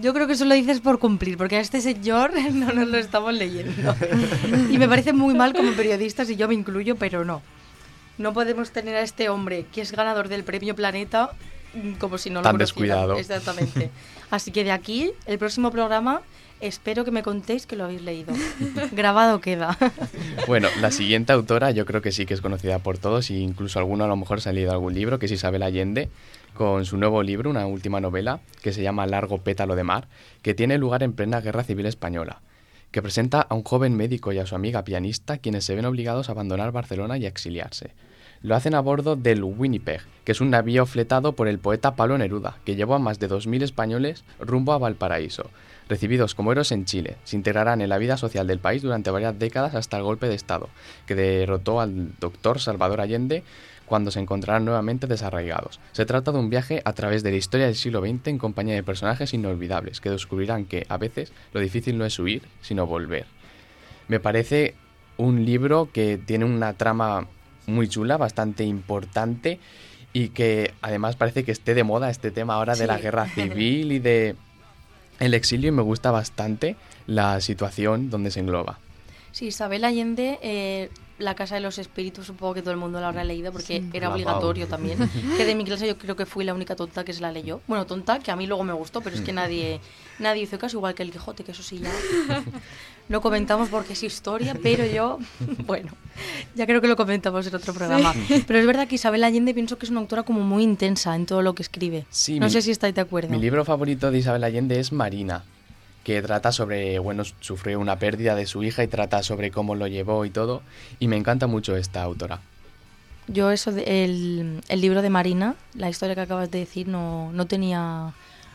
Yo 0.00 0.14
creo 0.14 0.26
que 0.26 0.32
eso 0.34 0.44
lo 0.44 0.54
dices 0.54 0.80
por 0.80 0.98
cumplir, 0.98 1.36
porque 1.36 1.56
a 1.56 1.60
este 1.60 1.80
señor 1.80 2.32
no 2.52 2.72
nos 2.72 2.88
lo 2.88 2.98
estamos 2.98 3.34
leyendo. 3.34 3.94
Y 4.70 4.78
me 4.78 4.88
parece 4.88 5.12
muy 5.12 5.34
mal 5.34 5.52
como 5.52 5.72
periodistas, 5.72 6.30
y 6.30 6.36
yo 6.36 6.48
me 6.48 6.54
incluyo, 6.54 6.96
pero 6.96 7.24
no. 7.24 7.42
No 8.18 8.32
podemos 8.32 8.70
tener 8.70 8.96
a 8.96 9.00
este 9.02 9.28
hombre, 9.28 9.66
que 9.72 9.80
es 9.80 9.92
ganador 9.92 10.28
del 10.28 10.44
premio 10.44 10.74
Planeta, 10.74 11.30
mm, 11.74 11.92
como 11.94 12.18
si 12.18 12.30
no 12.30 12.40
lo 12.40 12.44
Tan 12.44 12.52
conociéramos. 12.56 12.58
descuidado. 12.58 13.16
Exactamente. 13.18 13.90
Así 14.30 14.50
que 14.50 14.64
de 14.64 14.72
aquí, 14.72 15.12
el 15.26 15.38
próximo 15.38 15.70
programa, 15.70 16.20
espero 16.60 17.04
que 17.04 17.10
me 17.10 17.22
contéis 17.22 17.66
que 17.66 17.76
lo 17.76 17.84
habéis 17.84 18.02
leído. 18.02 18.32
Grabado 18.92 19.40
queda. 19.40 19.76
Bueno, 20.46 20.68
la 20.80 20.90
siguiente 20.90 21.32
autora 21.32 21.70
yo 21.70 21.86
creo 21.86 22.02
que 22.02 22.10
sí 22.10 22.26
que 22.26 22.34
es 22.34 22.40
conocida 22.40 22.80
por 22.80 22.98
todos 22.98 23.30
e 23.30 23.34
incluso 23.34 23.78
alguno 23.78 24.04
a 24.04 24.08
lo 24.08 24.16
mejor 24.16 24.40
se 24.40 24.48
ha 24.48 24.52
leído 24.52 24.72
algún 24.72 24.94
libro, 24.94 25.18
que 25.18 25.26
es 25.26 25.32
Isabel 25.32 25.62
Allende, 25.62 26.08
con 26.54 26.84
su 26.86 26.96
nuevo 26.96 27.22
libro, 27.22 27.50
una 27.50 27.66
última 27.66 28.00
novela, 28.00 28.40
que 28.62 28.72
se 28.72 28.82
llama 28.82 29.06
Largo 29.06 29.38
pétalo 29.38 29.76
de 29.76 29.84
mar, 29.84 30.08
que 30.42 30.54
tiene 30.54 30.78
lugar 30.78 31.02
en 31.02 31.12
plena 31.12 31.40
Guerra 31.40 31.62
Civil 31.62 31.86
Española, 31.86 32.40
que 32.90 33.02
presenta 33.02 33.42
a 33.42 33.54
un 33.54 33.62
joven 33.62 33.96
médico 33.96 34.32
y 34.32 34.38
a 34.38 34.46
su 34.46 34.54
amiga 34.54 34.82
pianista 34.82 35.38
quienes 35.38 35.64
se 35.64 35.74
ven 35.74 35.84
obligados 35.84 36.28
a 36.28 36.32
abandonar 36.32 36.72
Barcelona 36.72 37.16
y 37.18 37.26
a 37.26 37.28
exiliarse. 37.28 37.92
Lo 38.42 38.56
hacen 38.56 38.74
a 38.74 38.80
bordo 38.80 39.16
del 39.16 39.44
Winnipeg, 39.44 40.00
que 40.24 40.32
es 40.32 40.40
un 40.40 40.50
navío 40.50 40.86
fletado 40.86 41.32
por 41.32 41.46
el 41.46 41.58
poeta 41.58 41.94
Pablo 41.94 42.16
Neruda, 42.16 42.56
que 42.64 42.74
llevó 42.74 42.94
a 42.94 42.98
más 42.98 43.18
de 43.20 43.28
2.000 43.28 43.62
españoles 43.62 44.24
rumbo 44.40 44.72
a 44.72 44.78
Valparaíso. 44.78 45.50
Recibidos 45.90 46.36
como 46.36 46.52
héroes 46.52 46.70
en 46.70 46.84
Chile, 46.84 47.16
se 47.24 47.34
integrarán 47.34 47.80
en 47.80 47.88
la 47.88 47.98
vida 47.98 48.16
social 48.16 48.46
del 48.46 48.60
país 48.60 48.80
durante 48.80 49.10
varias 49.10 49.36
décadas 49.36 49.74
hasta 49.74 49.96
el 49.96 50.04
golpe 50.04 50.28
de 50.28 50.36
Estado, 50.36 50.68
que 51.04 51.16
derrotó 51.16 51.80
al 51.80 52.16
doctor 52.20 52.60
Salvador 52.60 53.00
Allende 53.00 53.42
cuando 53.86 54.12
se 54.12 54.20
encontrarán 54.20 54.64
nuevamente 54.64 55.08
desarraigados. 55.08 55.80
Se 55.90 56.06
trata 56.06 56.30
de 56.30 56.38
un 56.38 56.48
viaje 56.48 56.80
a 56.84 56.92
través 56.92 57.24
de 57.24 57.32
la 57.32 57.38
historia 57.38 57.66
del 57.66 57.74
siglo 57.74 58.02
XX 58.02 58.28
en 58.28 58.38
compañía 58.38 58.76
de 58.76 58.84
personajes 58.84 59.34
inolvidables, 59.34 60.00
que 60.00 60.10
descubrirán 60.10 60.64
que, 60.64 60.86
a 60.88 60.96
veces, 60.96 61.32
lo 61.52 61.58
difícil 61.58 61.98
no 61.98 62.04
es 62.04 62.16
huir, 62.20 62.44
sino 62.60 62.86
volver. 62.86 63.26
Me 64.06 64.20
parece 64.20 64.76
un 65.16 65.44
libro 65.44 65.88
que 65.92 66.18
tiene 66.18 66.44
una 66.44 66.74
trama 66.74 67.26
muy 67.66 67.88
chula, 67.88 68.16
bastante 68.16 68.62
importante 68.62 69.58
y 70.12 70.28
que 70.28 70.72
además 70.82 71.16
parece 71.16 71.42
que 71.42 71.50
esté 71.50 71.74
de 71.74 71.82
moda 71.82 72.10
este 72.10 72.30
tema 72.30 72.54
ahora 72.54 72.76
de 72.76 72.86
la 72.86 72.98
guerra 72.98 73.26
civil 73.34 73.90
y 73.90 73.98
de 73.98 74.36
el 75.20 75.34
exilio 75.34 75.68
y 75.68 75.72
me 75.72 75.82
gusta 75.82 76.10
bastante 76.10 76.76
la 77.06 77.40
situación 77.40 78.10
donde 78.10 78.30
se 78.30 78.40
engloba. 78.40 78.78
Sí, 79.32 79.46
Isabel 79.46 79.84
Allende, 79.84 80.38
eh, 80.42 80.90
La 81.20 81.34
Casa 81.34 81.54
de 81.54 81.60
los 81.60 81.78
Espíritus, 81.78 82.26
supongo 82.26 82.54
que 82.54 82.62
todo 82.62 82.72
el 82.72 82.76
mundo 82.78 83.00
la 83.00 83.08
habrá 83.08 83.22
leído 83.24 83.52
porque 83.52 83.82
era 83.92 84.08
La 84.08 84.14
obligatorio 84.14 84.66
Pau. 84.66 84.78
también. 84.78 84.98
Que 85.36 85.44
de 85.44 85.54
mi 85.54 85.64
clase 85.64 85.86
yo 85.86 85.96
creo 85.96 86.16
que 86.16 86.26
fui 86.26 86.44
la 86.44 86.54
única 86.54 86.74
tonta 86.74 87.04
que 87.04 87.12
se 87.12 87.20
la 87.20 87.30
leyó. 87.30 87.60
Bueno, 87.68 87.86
tonta, 87.86 88.18
que 88.18 88.30
a 88.30 88.36
mí 88.36 88.46
luego 88.46 88.64
me 88.64 88.72
gustó, 88.72 89.00
pero 89.00 89.14
es 89.14 89.22
que 89.22 89.32
nadie, 89.32 89.80
nadie 90.18 90.42
hizo 90.42 90.58
caso, 90.58 90.76
igual 90.78 90.94
que 90.94 91.02
el 91.02 91.12
Quijote, 91.12 91.44
que 91.44 91.52
eso 91.52 91.62
sí 91.62 91.78
ya 91.78 91.90
no 93.08 93.20
comentamos 93.20 93.68
porque 93.68 93.92
es 93.94 94.02
historia, 94.02 94.56
pero 94.62 94.84
yo, 94.86 95.18
bueno, 95.66 95.90
ya 96.54 96.64
creo 96.66 96.80
que 96.80 96.86
lo 96.88 96.96
comentamos 96.96 97.46
en 97.46 97.54
otro 97.54 97.74
programa. 97.74 98.14
Pero 98.46 98.58
es 98.58 98.66
verdad 98.66 98.86
que 98.88 98.94
Isabel 98.94 99.24
Allende 99.24 99.52
pienso 99.54 99.78
que 99.78 99.86
es 99.86 99.90
una 99.90 100.00
autora 100.00 100.22
como 100.22 100.40
muy 100.40 100.62
intensa 100.62 101.14
en 101.16 101.26
todo 101.26 101.42
lo 101.42 101.54
que 101.54 101.62
escribe. 101.62 102.06
Sí, 102.10 102.38
no 102.38 102.46
mi- 102.46 102.52
sé 102.52 102.62
si 102.62 102.70
estáis 102.70 102.94
de 102.94 103.00
acuerdo. 103.00 103.28
Mi 103.30 103.38
libro 103.40 103.64
favorito 103.64 104.10
de 104.10 104.18
Isabel 104.18 104.44
Allende 104.44 104.78
es 104.78 104.92
Marina, 104.92 105.42
que 106.04 106.22
trata 106.22 106.50
sobre, 106.52 106.98
bueno, 106.98 107.24
sufrió 107.40 107.78
una 107.78 107.96
pérdida 107.98 108.34
de 108.34 108.46
su 108.46 108.62
hija 108.62 108.82
y 108.82 108.88
trata 108.88 109.22
sobre 109.22 109.50
cómo 109.50 109.74
lo 109.74 109.86
llevó 109.86 110.24
y 110.24 110.30
todo, 110.30 110.62
y 110.98 111.08
me 111.08 111.16
encanta 111.16 111.46
mucho 111.46 111.76
esta 111.76 112.02
autora. 112.02 112.40
Yo 113.28 113.50
eso, 113.50 113.70
de- 113.70 114.04
el, 114.04 114.60
el 114.68 114.80
libro 114.80 115.02
de 115.02 115.10
Marina, 115.10 115.54
la 115.74 115.88
historia 115.90 116.14
que 116.14 116.22
acabas 116.22 116.50
de 116.50 116.58
decir, 116.60 116.88
no, 116.88 117.30
no 117.32 117.46
tenía, 117.46 118.12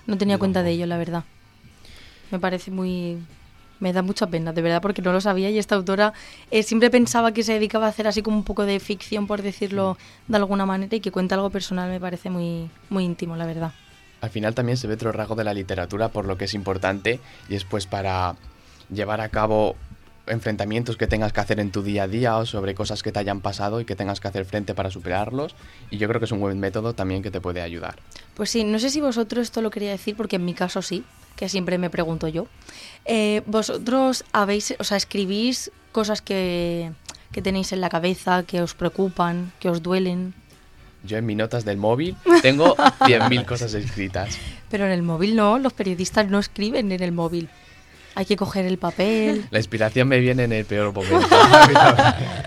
no 0.08 0.18
tenía 0.18 0.38
cuenta 0.38 0.64
de 0.64 0.72
ello, 0.72 0.86
la 0.86 0.98
verdad. 0.98 1.24
Me 2.32 2.40
parece 2.40 2.72
muy... 2.72 3.18
Me 3.80 3.92
da 3.92 4.02
mucha 4.02 4.28
pena, 4.28 4.54
de 4.54 4.62
verdad, 4.62 4.82
porque 4.82 5.02
no 5.02 5.12
lo 5.12 5.20
sabía 5.20 5.50
y 5.50 5.58
esta 5.60 5.76
autora 5.76 6.14
eh, 6.50 6.64
siempre 6.64 6.90
pensaba 6.90 7.34
que 7.34 7.44
se 7.44 7.54
dedicaba 7.54 7.86
a 7.88 7.90
hacer 7.90 8.08
así 8.08 8.22
como 8.22 8.38
un 8.38 8.44
poco 8.46 8.66
de 8.66 8.80
ficción, 8.80 9.28
por 9.28 9.42
decirlo 9.42 9.98
de 10.30 10.38
alguna 10.38 10.66
manera, 10.66 10.96
y 10.96 11.02
que 11.02 11.12
cuenta 11.12 11.36
algo 11.36 11.50
personal 11.50 11.90
me 11.90 12.00
parece 12.00 12.30
muy, 12.30 12.70
muy 12.90 13.04
íntimo, 13.04 13.36
la 13.36 13.46
verdad. 13.46 13.74
Al 14.26 14.32
final 14.32 14.56
también 14.56 14.76
se 14.76 14.88
ve 14.88 14.96
otro 14.96 15.12
rasgo 15.12 15.36
de 15.36 15.44
la 15.44 15.54
literatura 15.54 16.10
por 16.10 16.26
lo 16.26 16.36
que 16.36 16.46
es 16.46 16.56
importante 16.56 17.20
y 17.48 17.54
es 17.54 17.64
pues 17.64 17.86
para 17.86 18.36
llevar 18.92 19.22
a 19.22 19.30
cabo 19.30 19.76
enfrentamientos 20.26 20.98
que 20.98 21.06
tengas 21.06 21.32
que 21.32 21.42
hacer 21.42 21.60
en 21.60 21.70
tu 21.70 21.84
día 21.84 22.04
a 22.04 22.08
día 22.08 22.36
o 22.38 22.48
sobre 22.48 22.74
cosas 22.74 23.04
que 23.04 23.12
te 23.12 23.20
hayan 23.20 23.42
pasado 23.42 23.80
y 23.82 23.86
que 23.86 23.96
tengas 23.96 24.20
que 24.20 24.28
hacer 24.28 24.46
frente 24.46 24.74
para 24.74 24.90
superarlos 24.90 25.54
y 25.92 25.98
yo 26.00 26.08
creo 26.08 26.20
que 26.20 26.26
es 26.26 26.32
un 26.32 26.40
buen 26.40 26.60
método 26.60 26.96
también 26.96 27.22
que 27.22 27.30
te 27.30 27.40
puede 27.40 27.62
ayudar. 27.62 27.98
Pues 28.34 28.50
sí, 28.50 28.64
no 28.64 28.80
sé 28.80 28.90
si 28.90 29.00
vosotros 29.00 29.44
esto 29.44 29.62
lo 29.62 29.70
quería 29.70 29.92
decir, 29.92 30.18
porque 30.18 30.38
en 30.38 30.46
mi 30.46 30.56
caso 30.56 30.82
sí, 30.82 31.04
que 31.36 31.48
siempre 31.48 31.78
me 31.78 31.92
pregunto 31.92 32.28
yo. 32.28 32.48
Eh, 33.06 33.44
vosotros 33.46 34.26
habéis, 34.32 34.74
o 34.80 34.84
sea, 34.84 34.98
escribís 34.98 35.72
cosas 35.92 36.24
que, 36.24 36.92
que 37.32 37.44
tenéis 37.44 37.74
en 37.74 37.82
la 37.82 37.90
cabeza, 37.90 38.42
que 38.42 38.64
os 38.64 38.74
preocupan, 38.74 39.52
que 39.60 39.70
os 39.70 39.84
duelen, 39.84 40.34
Yo 41.06 41.18
en 41.18 41.26
mis 41.26 41.38
notas 41.38 41.66
del 41.66 41.78
móvil 41.78 42.16
tengo 42.42 42.76
100.000 43.00 43.46
cosas 43.46 43.74
escritas. 43.74 44.38
pero 44.70 44.86
en 44.86 44.92
el 44.92 45.02
móvil 45.02 45.36
no, 45.36 45.60
los 45.60 45.74
periodistas 45.74 46.28
no 46.28 46.40
escriben 46.40 46.92
en 46.92 47.02
el 47.02 47.12
móvil. 47.12 47.50
Hay 48.16 48.26
que 48.26 48.38
coger 48.38 48.66
el 48.66 48.78
papel. 48.78 49.46
La 49.52 49.60
inspiración 49.60 50.08
me 50.08 50.20
viene 50.20 50.46
en 50.46 50.54
el 50.54 50.66
peor 50.66 50.94
momento. 50.94 51.28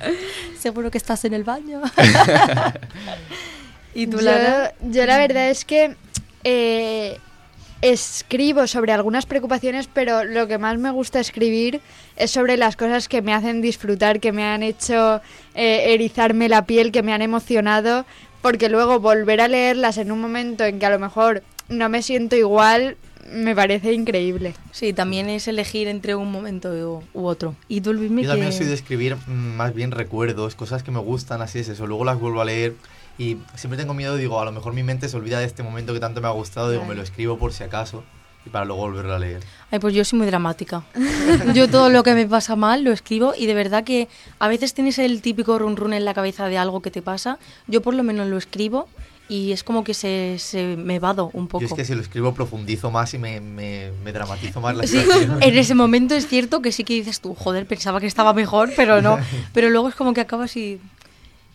Seguro 0.58 0.90
que 0.90 0.98
estás 0.98 1.24
en 1.26 1.34
el 1.34 1.44
baño. 1.44 1.82
¿Y 3.94 4.06
tú, 4.06 4.18
yo, 4.18 5.06
la 5.06 5.18
verdad 5.18 5.50
es 5.50 5.64
que 5.64 5.94
eh, 6.44 7.18
escribo 7.80 8.66
sobre 8.66 8.92
algunas 8.92 9.26
preocupaciones, 9.26 9.88
pero 9.92 10.24
lo 10.24 10.46
que 10.48 10.58
más 10.58 10.78
me 10.78 10.90
gusta 10.90 11.20
escribir 11.20 11.80
es 12.16 12.30
sobre 12.30 12.56
las 12.56 12.76
cosas 12.76 13.08
que 13.08 13.22
me 13.22 13.32
hacen 13.32 13.60
disfrutar, 13.60 14.20
que 14.20 14.32
me 14.32 14.44
han 14.44 14.62
hecho 14.62 15.20
eh, 15.54 15.94
erizarme 15.94 16.48
la 16.48 16.64
piel, 16.64 16.92
que 16.92 17.02
me 17.02 17.12
han 17.12 17.22
emocionado, 17.22 18.04
porque 18.42 18.68
luego 18.68 19.00
volver 19.00 19.40
a 19.40 19.48
leerlas 19.48 19.98
en 19.98 20.12
un 20.12 20.20
momento 20.20 20.64
en 20.64 20.78
que 20.78 20.86
a 20.86 20.90
lo 20.90 20.98
mejor 20.98 21.42
no 21.68 21.88
me 21.88 22.02
siento 22.02 22.36
igual, 22.36 22.96
me 23.30 23.54
parece 23.54 23.92
increíble. 23.92 24.54
Sí, 24.72 24.92
también 24.92 25.28
es 25.28 25.48
elegir 25.48 25.86
entre 25.88 26.14
un 26.14 26.30
momento 26.32 26.70
u, 26.70 27.02
u 27.18 27.26
otro. 27.26 27.54
¿Y 27.68 27.82
tú, 27.82 27.92
Luismi, 27.92 28.22
Yo 28.22 28.30
también 28.30 28.50
que- 28.50 28.56
soy 28.56 28.66
de 28.66 28.74
escribir 28.74 29.16
mm, 29.26 29.30
más 29.56 29.74
bien 29.74 29.90
recuerdos, 29.90 30.54
cosas 30.54 30.82
que 30.82 30.90
me 30.90 31.00
gustan, 31.00 31.42
así 31.42 31.58
es 31.58 31.68
eso. 31.68 31.86
Luego 31.86 32.04
las 32.04 32.18
vuelvo 32.18 32.40
a 32.40 32.44
leer 32.46 32.74
y 33.18 33.36
siempre 33.54 33.76
tengo 33.76 33.92
miedo, 33.94 34.16
digo, 34.16 34.40
a 34.40 34.44
lo 34.46 34.52
mejor 34.52 34.72
mi 34.72 34.82
mente 34.82 35.08
se 35.08 35.16
olvida 35.16 35.40
de 35.40 35.44
este 35.46 35.62
momento 35.62 35.92
que 35.92 36.00
tanto 36.00 36.20
me 36.22 36.28
ha 36.28 36.32
gustado, 36.32 36.70
digo, 36.70 36.84
me 36.86 36.94
lo 36.94 37.02
escribo 37.02 37.36
por 37.36 37.52
si 37.52 37.64
acaso 37.64 38.02
y 38.48 38.50
para 38.50 38.64
luego 38.64 38.82
volverlo 38.82 39.14
a 39.14 39.18
leer. 39.18 39.42
Ay, 39.70 39.78
pues 39.78 39.94
yo 39.94 40.04
soy 40.04 40.18
muy 40.18 40.26
dramática. 40.26 40.82
Yo 41.54 41.68
todo 41.68 41.90
lo 41.90 42.02
que 42.02 42.14
me 42.14 42.26
pasa 42.26 42.56
mal 42.56 42.82
lo 42.84 42.90
escribo 42.92 43.34
y 43.36 43.46
de 43.46 43.54
verdad 43.54 43.84
que 43.84 44.08
a 44.38 44.48
veces 44.48 44.72
tienes 44.74 44.98
el 44.98 45.20
típico 45.20 45.58
run 45.58 45.76
run 45.76 45.92
en 45.92 46.04
la 46.06 46.14
cabeza 46.14 46.48
de 46.48 46.56
algo 46.58 46.80
que 46.80 46.90
te 46.90 47.02
pasa. 47.02 47.38
Yo 47.66 47.82
por 47.82 47.94
lo 47.94 48.02
menos 48.02 48.26
lo 48.28 48.38
escribo 48.38 48.88
y 49.28 49.52
es 49.52 49.62
como 49.62 49.84
que 49.84 49.92
se, 49.92 50.36
se 50.38 50.76
me 50.76 50.98
vado 50.98 51.30
un 51.34 51.48
poco. 51.48 51.60
Yo 51.60 51.66
es 51.66 51.74
que 51.74 51.84
si 51.84 51.94
lo 51.94 52.00
escribo 52.00 52.32
profundizo 52.32 52.90
más 52.90 53.12
y 53.12 53.18
me, 53.18 53.40
me, 53.40 53.90
me 54.02 54.12
dramatizo 54.12 54.60
más 54.62 54.74
la 54.74 54.86
Sí, 54.86 54.98
situación. 55.00 55.38
en 55.42 55.58
ese 55.58 55.74
momento 55.74 56.14
es 56.14 56.26
cierto 56.26 56.62
que 56.62 56.72
sí 56.72 56.82
que 56.84 56.94
dices 56.94 57.20
tú, 57.20 57.34
joder, 57.34 57.66
pensaba 57.66 58.00
que 58.00 58.06
estaba 58.06 58.32
mejor, 58.32 58.70
pero 58.74 59.02
no. 59.02 59.18
Pero 59.52 59.68
luego 59.68 59.88
es 59.90 59.94
como 59.94 60.14
que 60.14 60.22
acabas 60.22 60.56
y, 60.56 60.80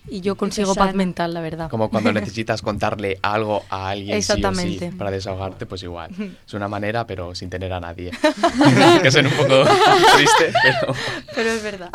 Y 0.08 0.22
yo 0.22 0.36
consigo 0.36 0.76
paz 0.76 0.94
mental, 0.94 1.34
la 1.34 1.42
verdad. 1.42 1.70
Como 1.70 1.90
cuando 1.90 2.12
necesitas 2.14 2.62
contarle 2.62 3.20
algo 3.22 3.64
a 3.70 3.90
alguien 3.90 4.22
sí 4.22 4.32
o 4.32 4.36
sí 4.36 4.42
Exactamente. 4.42 4.92
para 4.98 5.12
desahogarte, 5.12 5.66
pues 5.66 5.82
igual. 5.84 6.12
Es 6.46 6.54
una 6.54 6.68
manera, 6.68 7.08
pero 7.08 7.34
sin 7.36 7.50
tener 7.50 7.72
a 7.74 7.80
nadie. 7.80 8.12
que 9.02 9.12
suena 9.12 9.30
un 9.30 9.36
poco 9.36 9.64
triste, 10.16 10.54
pero... 10.62 10.94
Pero 11.34 11.50
es 11.52 11.64
verdad. 11.64 11.90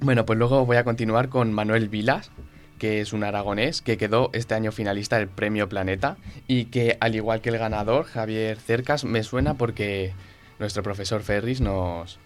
Bueno, 0.00 0.26
pues 0.26 0.38
luego 0.38 0.66
voy 0.66 0.76
a 0.76 0.84
continuar 0.84 1.28
con 1.28 1.52
Manuel 1.52 1.88
Vilas, 1.88 2.30
que 2.78 3.00
es 3.00 3.12
un 3.12 3.22
aragonés 3.24 3.80
que 3.82 3.96
quedó 3.96 4.30
este 4.32 4.54
año 4.54 4.72
finalista 4.72 5.18
del 5.18 5.28
Premio 5.28 5.68
Planeta 5.68 6.16
y 6.48 6.66
que, 6.66 6.96
al 7.00 7.14
igual 7.14 7.40
que 7.40 7.50
el 7.50 7.58
ganador, 7.58 8.04
Javier 8.06 8.58
Cercas, 8.58 9.04
me 9.04 9.22
suena 9.22 9.54
porque 9.54 10.12
nuestro 10.58 10.82
profesor 10.82 11.22
Ferris 11.22 11.60
nos, 11.60 12.18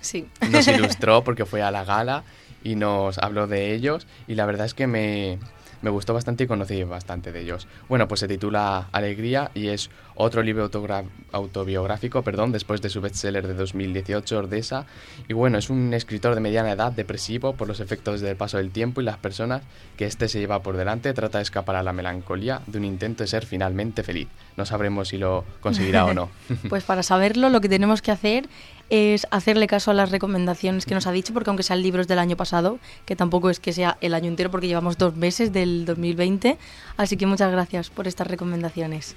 Sí. 0.00 0.28
nos 0.50 0.66
ilustró 0.66 1.22
porque 1.22 1.44
fue 1.44 1.62
a 1.62 1.70
la 1.70 1.84
gala 1.84 2.24
y 2.62 2.76
nos 2.76 3.18
habló 3.18 3.46
de 3.46 3.74
ellos 3.74 4.06
y 4.26 4.34
la 4.34 4.46
verdad 4.46 4.66
es 4.66 4.74
que 4.74 4.86
me, 4.86 5.38
me 5.82 5.90
gustó 5.90 6.12
bastante 6.12 6.44
y 6.44 6.46
conocí 6.46 6.82
bastante 6.84 7.32
de 7.32 7.40
ellos. 7.40 7.66
Bueno, 7.88 8.06
pues 8.08 8.20
se 8.20 8.28
titula 8.28 8.88
Alegría 8.92 9.50
y 9.54 9.68
es 9.68 9.90
otro 10.14 10.42
libro 10.42 10.70
autobiográfico, 11.32 12.22
perdón, 12.22 12.52
después 12.52 12.82
de 12.82 12.90
su 12.90 13.00
bestseller 13.00 13.46
de 13.46 13.54
2018, 13.54 14.38
Ordesa. 14.38 14.86
Y 15.28 15.32
bueno, 15.32 15.56
es 15.56 15.70
un 15.70 15.94
escritor 15.94 16.34
de 16.34 16.40
mediana 16.40 16.72
edad, 16.72 16.92
depresivo 16.92 17.54
por 17.54 17.68
los 17.68 17.80
efectos 17.80 18.20
del 18.20 18.36
paso 18.36 18.58
del 18.58 18.70
tiempo 18.70 19.00
y 19.00 19.04
las 19.04 19.16
personas 19.16 19.62
que 19.96 20.04
éste 20.04 20.28
se 20.28 20.38
lleva 20.38 20.62
por 20.62 20.76
delante, 20.76 21.14
trata 21.14 21.38
de 21.38 21.42
escapar 21.42 21.76
a 21.76 21.82
la 21.82 21.92
melancolía 21.92 22.60
de 22.66 22.78
un 22.78 22.84
intento 22.84 23.24
de 23.24 23.28
ser 23.28 23.46
finalmente 23.46 24.02
feliz. 24.02 24.28
No 24.56 24.66
sabremos 24.66 25.08
si 25.08 25.16
lo 25.16 25.44
conseguirá 25.60 26.04
o 26.04 26.14
no. 26.14 26.28
Pues 26.68 26.84
para 26.84 27.02
saberlo, 27.02 27.48
lo 27.48 27.60
que 27.60 27.68
tenemos 27.68 28.02
que 28.02 28.10
hacer 28.10 28.48
es 28.90 29.26
hacerle 29.30 29.66
caso 29.66 29.90
a 29.90 29.94
las 29.94 30.10
recomendaciones 30.10 30.84
que 30.84 30.94
nos 30.94 31.06
ha 31.06 31.12
dicho, 31.12 31.32
porque 31.32 31.50
aunque 31.50 31.62
sean 31.62 31.82
libros 31.82 32.08
del 32.08 32.18
año 32.18 32.36
pasado, 32.36 32.78
que 33.06 33.16
tampoco 33.16 33.48
es 33.48 33.60
que 33.60 33.72
sea 33.72 33.96
el 34.00 34.14
año 34.14 34.28
entero, 34.28 34.50
porque 34.50 34.66
llevamos 34.66 34.98
dos 34.98 35.16
meses 35.16 35.52
del 35.52 35.84
2020, 35.84 36.58
así 36.96 37.16
que 37.16 37.26
muchas 37.26 37.50
gracias 37.52 37.88
por 37.88 38.06
estas 38.06 38.26
recomendaciones. 38.26 39.16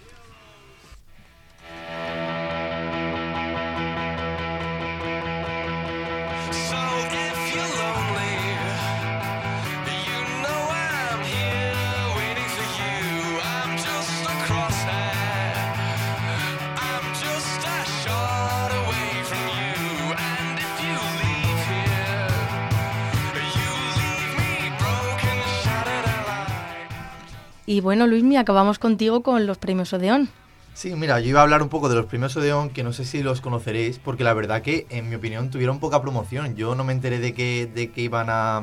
Y 27.74 27.82
bueno, 27.82 28.06
Luismi, 28.06 28.38
acabamos 28.38 28.78
contigo 28.78 29.24
con 29.24 29.48
los 29.48 29.58
premios 29.58 29.94
Odeón. 29.94 30.30
Sí, 30.76 30.94
mira, 30.94 31.20
yo 31.20 31.30
iba 31.30 31.40
a 31.40 31.42
hablar 31.42 31.64
un 31.64 31.70
poco 31.70 31.90
de 31.90 31.96
los 31.96 32.06
premios 32.06 32.38
Odeón, 32.38 32.70
que 32.70 32.84
no 32.84 32.94
sé 32.94 33.04
si 33.04 33.24
los 33.24 33.42
conoceréis, 33.42 33.98
porque 33.98 34.24
la 34.24 34.36
verdad 34.36 34.62
que, 34.62 34.86
en 34.92 35.10
mi 35.10 35.16
opinión, 35.16 35.50
tuvieron 35.50 35.80
poca 35.80 36.00
promoción. 36.00 36.56
Yo 36.56 36.76
no 36.76 36.84
me 36.84 36.94
enteré 36.94 37.18
de 37.18 37.34
que, 37.34 37.66
de 37.66 37.90
que 37.90 38.02
iban 38.02 38.28
a, 38.30 38.62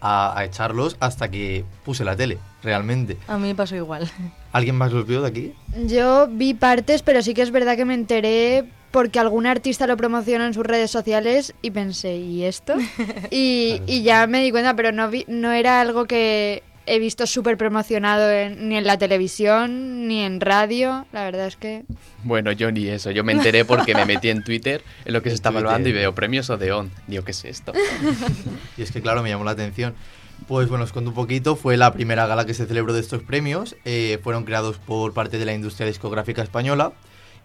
a, 0.00 0.38
a 0.38 0.44
echarlos 0.44 0.96
hasta 1.00 1.28
que 1.28 1.64
puse 1.84 2.04
la 2.04 2.14
tele, 2.14 2.38
realmente. 2.62 3.16
A 3.26 3.36
mí 3.36 3.48
me 3.48 3.56
pasó 3.56 3.74
igual. 3.74 4.08
¿Alguien 4.52 4.76
más 4.76 4.92
los 4.92 5.08
vio 5.08 5.22
de 5.22 5.28
aquí? 5.28 5.52
Yo 5.86 6.28
vi 6.30 6.54
partes, 6.54 7.02
pero 7.02 7.22
sí 7.22 7.34
que 7.34 7.42
es 7.42 7.50
verdad 7.50 7.74
que 7.74 7.84
me 7.84 7.94
enteré 7.94 8.64
porque 8.92 9.18
algún 9.18 9.46
artista 9.46 9.88
lo 9.88 9.96
promocionó 9.96 10.46
en 10.46 10.54
sus 10.54 10.64
redes 10.64 10.92
sociales 10.92 11.52
y 11.62 11.72
pensé, 11.72 12.18
¿y 12.18 12.44
esto? 12.44 12.76
Y, 13.32 13.82
y 13.88 14.04
ya 14.04 14.28
me 14.28 14.40
di 14.40 14.52
cuenta, 14.52 14.76
pero 14.76 14.92
no, 14.92 15.10
vi, 15.10 15.24
no 15.26 15.50
era 15.50 15.80
algo 15.80 16.04
que 16.04 16.62
he 16.86 16.98
visto 16.98 17.26
súper 17.26 17.56
promocionado 17.56 18.30
en- 18.30 18.68
ni 18.68 18.76
en 18.76 18.84
la 18.84 18.96
televisión 18.98 20.06
ni 20.08 20.20
en 20.22 20.40
radio. 20.40 21.06
La 21.12 21.24
verdad 21.24 21.46
es 21.48 21.56
que... 21.56 21.84
Bueno, 22.24 22.52
yo 22.52 22.70
ni 22.72 22.86
eso. 22.88 23.10
Yo 23.10 23.24
me 23.24 23.32
enteré 23.32 23.64
porque 23.64 23.94
me 23.94 24.04
metí 24.06 24.28
en 24.30 24.42
Twitter 24.44 24.82
en 25.04 25.12
lo 25.12 25.22
que 25.22 25.28
se 25.30 25.34
está 25.36 25.50
Twitter. 25.50 25.62
evaluando 25.64 25.88
y 25.88 25.92
veo 25.92 26.14
premios 26.14 26.48
Odeón. 26.50 26.90
Digo, 27.06 27.24
¿qué 27.24 27.32
es 27.32 27.44
esto? 27.44 27.72
Y 28.76 28.82
es 28.82 28.92
que, 28.92 29.00
claro, 29.02 29.22
me 29.22 29.28
llamó 29.30 29.44
la 29.44 29.52
atención. 29.52 29.94
Pues 30.48 30.68
bueno, 30.68 30.84
os 30.84 30.92
cuento 30.92 31.10
un 31.10 31.14
poquito. 31.14 31.56
Fue 31.56 31.76
la 31.76 31.92
primera 31.92 32.26
gala 32.26 32.44
que 32.46 32.54
se 32.54 32.66
celebró 32.66 32.92
de 32.92 33.00
estos 33.00 33.22
premios. 33.22 33.74
eh, 33.84 34.18
fueron 34.22 34.44
creados 34.44 34.78
por 34.78 35.12
parte 35.14 35.38
de 35.38 35.44
la 35.46 35.54
industria 35.54 35.86
discográfica 35.86 36.42
española. 36.42 36.92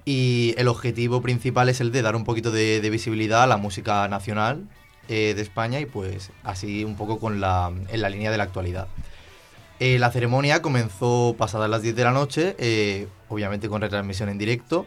Y 0.04 0.56
el 0.58 0.68
objetivo 0.68 1.22
principal 1.22 1.70
es 1.70 1.80
el 1.80 1.92
de 1.92 2.02
dar 2.02 2.16
un 2.16 2.24
poquito 2.26 2.52
de, 2.52 2.82
de 2.82 2.90
visibilidad 2.90 3.44
a 3.44 3.48
la 3.48 3.58
música 3.58 4.08
nacional 4.08 4.64
eh, 5.10 5.34
de 5.36 5.42
España 5.42 5.80
y 5.80 5.86
pues 5.86 6.32
así 6.44 6.84
un 6.84 6.96
poco 6.96 7.20
con 7.20 7.40
la, 7.40 7.72
en 7.90 8.02
la 8.02 8.10
línea 8.10 8.32
de 8.32 8.38
la 8.38 8.44
actualidad. 8.44 8.88
Eh, 9.84 9.98
la 9.98 10.12
ceremonia 10.12 10.62
comenzó 10.62 11.34
pasadas 11.40 11.68
las 11.68 11.82
10 11.82 11.96
de 11.96 12.04
la 12.04 12.12
noche, 12.12 12.56
eh, 12.60 13.08
obviamente 13.30 13.68
con 13.68 13.82
retransmisión 13.82 14.30
en 14.30 14.38
directo. 14.38 14.86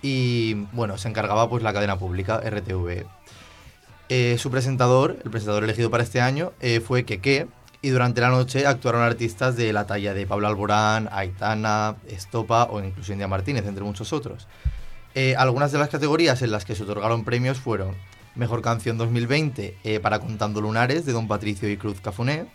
Y 0.00 0.54
bueno, 0.70 0.96
se 0.96 1.08
encargaba 1.08 1.50
pues 1.50 1.64
la 1.64 1.72
cadena 1.72 1.98
pública, 1.98 2.40
RTV. 2.48 3.04
Eh, 4.08 4.36
su 4.38 4.48
presentador, 4.52 5.18
el 5.24 5.30
presentador 5.32 5.64
elegido 5.64 5.90
para 5.90 6.04
este 6.04 6.20
año, 6.20 6.52
fue 6.86 7.04
Keke. 7.04 7.48
Y 7.82 7.88
durante 7.88 8.20
la 8.20 8.28
noche 8.28 8.64
actuaron 8.64 9.02
artistas 9.02 9.56
de 9.56 9.72
la 9.72 9.88
talla 9.88 10.14
de 10.14 10.24
Pablo 10.24 10.46
Alborán, 10.46 11.08
Aitana, 11.10 11.96
Estopa 12.06 12.68
o 12.70 12.80
incluso 12.80 13.12
India 13.12 13.26
Martínez, 13.26 13.66
entre 13.66 13.82
muchos 13.82 14.12
otros. 14.12 14.46
Algunas 15.36 15.72
de 15.72 15.78
las 15.78 15.88
categorías 15.88 16.42
en 16.42 16.52
las 16.52 16.64
que 16.64 16.76
se 16.76 16.84
otorgaron 16.84 17.24
premios 17.24 17.58
fueron 17.58 17.96
Mejor 18.38 18.62
Canción 18.62 18.98
2020 18.98 19.78
eh, 19.82 19.98
para 19.98 20.20
Contando 20.20 20.60
Lunares 20.60 21.04
de 21.04 21.12
Don 21.12 21.26
Patricio 21.26 21.68
y 21.68 21.76
Cruz 21.76 22.00
Cafuné, 22.00 22.46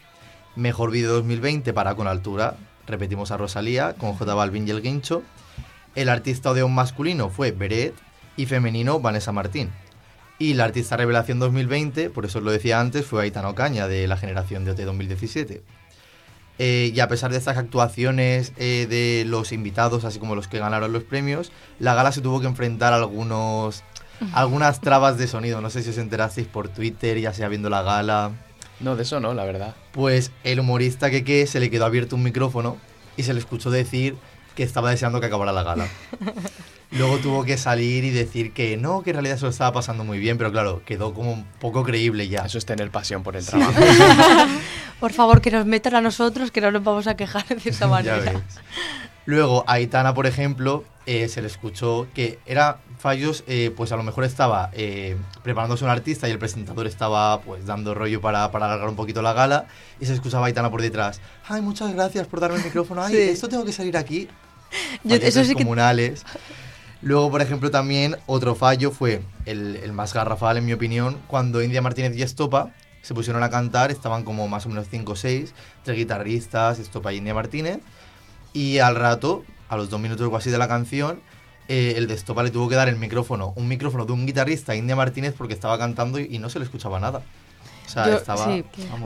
Mejor 0.55 0.91
Vídeo 0.91 1.13
2020 1.13 1.73
para 1.73 1.95
Con 1.95 2.07
Altura, 2.07 2.57
repetimos 2.85 3.31
a 3.31 3.37
Rosalía, 3.37 3.93
con 3.93 4.13
J 4.13 4.33
Balvin 4.33 4.67
y 4.67 4.71
El 4.71 4.81
Guincho, 4.81 5.23
el 5.95 6.09
artista 6.09 6.51
Odeón 6.51 6.73
masculino 6.73 7.29
fue 7.29 7.51
Beret 7.51 7.95
y 8.35 8.45
femenino 8.45 8.99
Vanessa 8.99 9.31
Martín. 9.31 9.71
Y 10.39 10.55
la 10.55 10.65
artista 10.65 10.97
revelación 10.97 11.39
2020, 11.39 12.09
por 12.09 12.25
eso 12.25 12.39
os 12.39 12.45
lo 12.45 12.51
decía 12.51 12.79
antes, 12.79 13.05
fue 13.05 13.23
Aitana 13.23 13.49
Ocaña 13.49 13.87
de 13.87 14.07
la 14.07 14.17
generación 14.17 14.65
de 14.65 14.71
OT 14.71 14.79
2017. 14.79 15.63
Eh, 16.59 16.91
y 16.93 16.99
a 16.99 17.07
pesar 17.07 17.31
de 17.31 17.37
estas 17.37 17.57
actuaciones 17.57 18.53
eh, 18.57 18.87
de 18.89 19.25
los 19.25 19.51
invitados, 19.51 20.05
así 20.05 20.19
como 20.19 20.35
los 20.35 20.47
que 20.47 20.59
ganaron 20.59 20.93
los 20.93 21.03
premios, 21.03 21.51
la 21.79 21.95
gala 21.95 22.11
se 22.11 22.21
tuvo 22.21 22.41
que 22.41 22.47
enfrentar 22.47 22.93
a 22.93 22.97
algunos, 22.97 23.83
algunas 24.33 24.81
trabas 24.81 25.17
de 25.17 25.27
sonido. 25.27 25.61
No 25.61 25.69
sé 25.69 25.81
si 25.81 25.89
os 25.89 25.97
enterasteis 25.97 26.47
por 26.47 26.69
Twitter, 26.69 27.19
ya 27.19 27.33
sea 27.33 27.47
viendo 27.47 27.69
la 27.69 27.81
gala. 27.81 28.31
No, 28.83 28.97
de 28.97 29.03
eso 29.03 29.19
no, 29.19 29.33
la 29.33 29.45
verdad. 29.45 29.75
Pues 29.93 30.31
el 30.43 30.59
humorista 30.59 31.09
que 31.09 31.23
que 31.23 31.47
se 31.47 31.59
le 31.59 31.69
quedó 31.69 31.85
abierto 31.85 32.15
un 32.17 32.23
micrófono 32.23 32.77
y 33.15 33.23
se 33.23 33.33
le 33.33 33.39
escuchó 33.39 33.71
decir 33.71 34.15
que 34.55 34.63
estaba 34.63 34.91
deseando 34.91 35.19
que 35.21 35.27
acabara 35.27 35.51
la 35.53 35.63
gala. 35.63 35.87
Luego 36.91 37.17
tuvo 37.17 37.43
que 37.43 37.57
salir 37.57 38.03
y 38.03 38.11
decir 38.11 38.51
que 38.53 38.77
no, 38.77 39.01
que 39.01 39.11
en 39.11 39.15
realidad 39.15 39.37
se 39.37 39.45
lo 39.45 39.49
estaba 39.49 39.71
pasando 39.71 40.03
muy 40.03 40.19
bien, 40.19 40.37
pero 40.37 40.51
claro, 40.51 40.83
quedó 40.85 41.13
como 41.13 41.31
un 41.31 41.45
poco 41.59 41.83
creíble 41.83 42.27
ya. 42.27 42.41
Eso 42.45 42.59
es 42.59 42.65
tener 42.65 42.91
pasión 42.91 43.23
por 43.23 43.35
el 43.35 43.45
trabajo. 43.45 43.73
Por 44.99 45.11
favor, 45.11 45.41
que 45.41 45.49
nos 45.49 45.65
metan 45.65 45.95
a 45.95 46.01
nosotros, 46.01 46.51
que 46.51 46.61
no 46.61 46.71
nos 46.71 46.83
vamos 46.83 47.07
a 47.07 47.15
quejar 47.15 47.45
de 47.47 47.69
esa 47.69 47.87
manera. 47.89 48.41
Luego, 49.25 49.63
a 49.67 49.73
Aitana, 49.73 50.13
por 50.13 50.27
ejemplo, 50.27 50.83
eh, 51.05 51.27
se 51.27 51.41
le 51.41 51.47
escuchó 51.47 52.07
que 52.13 52.39
era 52.45 52.77
fallos, 52.99 53.43
eh, 53.47 53.73
pues 53.75 53.91
a 53.91 53.97
lo 53.97 54.03
mejor 54.03 54.23
estaba 54.23 54.69
eh, 54.73 55.17
preparándose 55.43 55.83
un 55.83 55.89
artista 55.89 56.27
y 56.29 56.31
el 56.31 56.39
presentador 56.39 56.87
estaba 56.87 57.41
pues 57.41 57.65
dando 57.65 57.93
rollo 57.93 58.21
para, 58.21 58.49
para 58.51 58.67
alargar 58.67 58.87
un 58.89 58.95
poquito 58.95 59.21
la 59.21 59.33
gala 59.33 59.65
y 59.99 60.05
se 60.05 60.13
escuchaba 60.13 60.45
a 60.45 60.47
Aitana 60.47 60.71
por 60.71 60.81
detrás. 60.81 61.19
Ay, 61.47 61.61
muchas 61.61 61.93
gracias 61.93 62.27
por 62.27 62.39
darme 62.39 62.57
el 62.59 62.63
micrófono. 62.63 63.03
Ay, 63.03 63.13
Sí. 63.15 63.21
esto 63.21 63.49
tengo 63.49 63.65
que 63.65 63.73
salir 63.73 63.97
aquí. 63.97 64.29
Yo- 65.03 65.15
eso 65.17 65.41
que 65.43 65.53
comunales. 65.53 66.23
Luego, 67.01 67.29
por 67.29 67.41
ejemplo, 67.41 67.69
también 67.69 68.15
otro 68.27 68.55
fallo 68.55 68.89
fue 68.91 69.21
el, 69.45 69.75
el 69.75 69.91
más 69.91 70.13
garrafal, 70.13 70.55
en 70.57 70.65
mi 70.65 70.71
opinión, 70.71 71.17
cuando 71.27 71.61
India 71.61 71.81
Martínez 71.81 72.15
y 72.15 72.21
Estopa 72.21 72.71
se 73.01 73.13
pusieron 73.13 73.43
a 73.43 73.49
cantar, 73.49 73.91
estaban 73.91 74.23
como 74.23 74.47
más 74.47 74.65
o 74.65 74.69
menos 74.69 74.87
5 74.89 75.11
o 75.11 75.15
6, 75.17 75.53
tres 75.83 75.97
guitarristas, 75.97 76.79
Estopa 76.79 77.11
y 77.11 77.17
India 77.17 77.33
Martínez, 77.33 77.79
y 78.53 78.77
al 78.79 78.95
rato, 78.95 79.43
a 79.73 79.77
los 79.77 79.89
dos 79.89 79.99
minutos 79.99 80.27
o 80.31 80.35
así 80.37 80.49
de 80.49 80.57
la 80.57 80.67
canción, 80.67 81.19
eh, 81.67 81.93
el 81.97 82.07
de 82.07 82.13
Estopa 82.13 82.43
le 82.43 82.51
tuvo 82.51 82.67
que 82.69 82.75
dar 82.75 82.89
el 82.89 82.97
micrófono, 82.97 83.53
un 83.55 83.67
micrófono 83.67 84.05
de 84.05 84.11
un 84.13 84.25
guitarrista, 84.25 84.73
a 84.73 84.75
India 84.75 84.95
Martínez, 84.95 85.33
porque 85.37 85.53
estaba 85.53 85.77
cantando 85.77 86.19
y, 86.19 86.27
y 86.29 86.39
no 86.39 86.49
se 86.49 86.59
le 86.59 86.65
escuchaba 86.65 86.99
nada. 86.99 87.21
O 87.85 87.89
sea, 87.89 88.07
Yo- 88.07 88.15
estaba... 88.15 88.45
sí. 88.45 88.63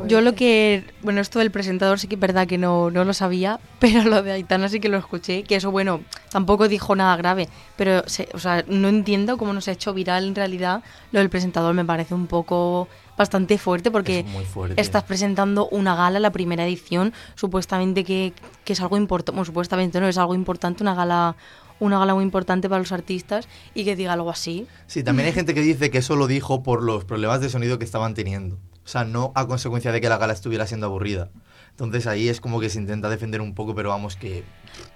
Yo 0.07 0.21
lo 0.21 0.33
que, 0.35 0.83
bueno, 1.01 1.19
esto 1.19 1.39
del 1.39 1.49
presentador 1.51 1.99
sí 1.99 2.07
que 2.07 2.15
es 2.15 2.21
verdad 2.21 2.47
que 2.47 2.57
no, 2.57 2.89
no 2.91 3.03
lo 3.03 3.13
sabía, 3.13 3.59
pero 3.79 4.03
lo 4.03 4.21
de 4.23 4.31
Aitana 4.31 4.69
sí 4.69 4.79
que 4.79 4.87
lo 4.89 4.97
escuché, 4.97 5.43
que 5.43 5.55
eso, 5.55 5.71
bueno, 5.71 6.01
tampoco 6.31 6.67
dijo 6.67 6.95
nada 6.95 7.15
grave, 7.17 7.49
pero, 7.75 8.07
se- 8.07 8.29
o 8.33 8.39
sea, 8.39 8.63
no 8.67 8.87
entiendo 8.87 9.37
cómo 9.37 9.53
no 9.53 9.61
se 9.61 9.71
ha 9.71 9.73
hecho 9.73 9.93
viral 9.93 10.27
en 10.27 10.35
realidad. 10.35 10.83
Lo 11.11 11.19
del 11.19 11.29
presentador 11.29 11.73
me 11.73 11.85
parece 11.85 12.13
un 12.13 12.27
poco 12.27 12.87
bastante 13.17 13.57
fuerte 13.57 13.91
porque 13.91 14.19
Es 14.19 14.47
fuerte. 14.47 14.79
estás 14.81 15.03
presentando 15.03 15.67
una 15.69 15.95
gala, 15.95 16.19
la 16.19 16.31
primera 16.31 16.65
edición, 16.65 17.13
supuestamente 17.35 18.03
que, 18.03 18.33
que 18.63 18.73
es 18.73 18.81
algo 18.81 18.97
importante, 18.97 19.31
bueno, 19.31 19.45
supuestamente 19.45 19.99
no, 19.99 20.07
es 20.07 20.17
algo 20.17 20.35
importante, 20.35 20.83
una 20.83 20.95
gala 20.95 21.35
una 21.79 21.99
gala 21.99 22.15
muy 22.15 22.23
importante 22.23 22.67
para 22.69 22.79
los 22.79 22.91
artistas 22.91 23.47
y 23.75 23.85
que 23.85 23.95
diga 23.95 24.13
algo 24.13 24.31
así. 24.31 24.65
Sí, 24.87 25.03
también 25.03 25.27
hay 25.27 25.33
gente 25.39 25.53
que 25.53 25.61
dice 25.61 25.91
que 25.91 25.99
eso 25.99 26.15
lo 26.15 26.25
dijo 26.25 26.63
por 26.63 26.81
los 26.81 27.05
problemas 27.05 27.39
de 27.39 27.49
sonido 27.49 27.77
que 27.77 27.85
estaban 27.85 28.15
teniendo. 28.15 28.55
O 28.83 28.87
sea, 28.89 29.03
no 29.03 29.31
a 29.35 29.45
consecuencia 29.45 29.91
de 29.91 30.01
que 30.01 30.09
la 30.09 30.17
gala 30.17 30.33
estuviera 30.33 30.65
siendo 30.65 30.87
aburrida. 30.87 31.29
Entonces 31.71 32.07
ahí 32.07 32.29
es 32.29 32.41
como 32.41 32.59
que 32.59 32.69
se 32.71 32.79
intenta 32.79 33.09
defender 33.09 33.41
un 33.41 33.53
poco, 33.53 33.75
pero 33.75 33.89
vamos 33.89 34.15
que... 34.15 34.43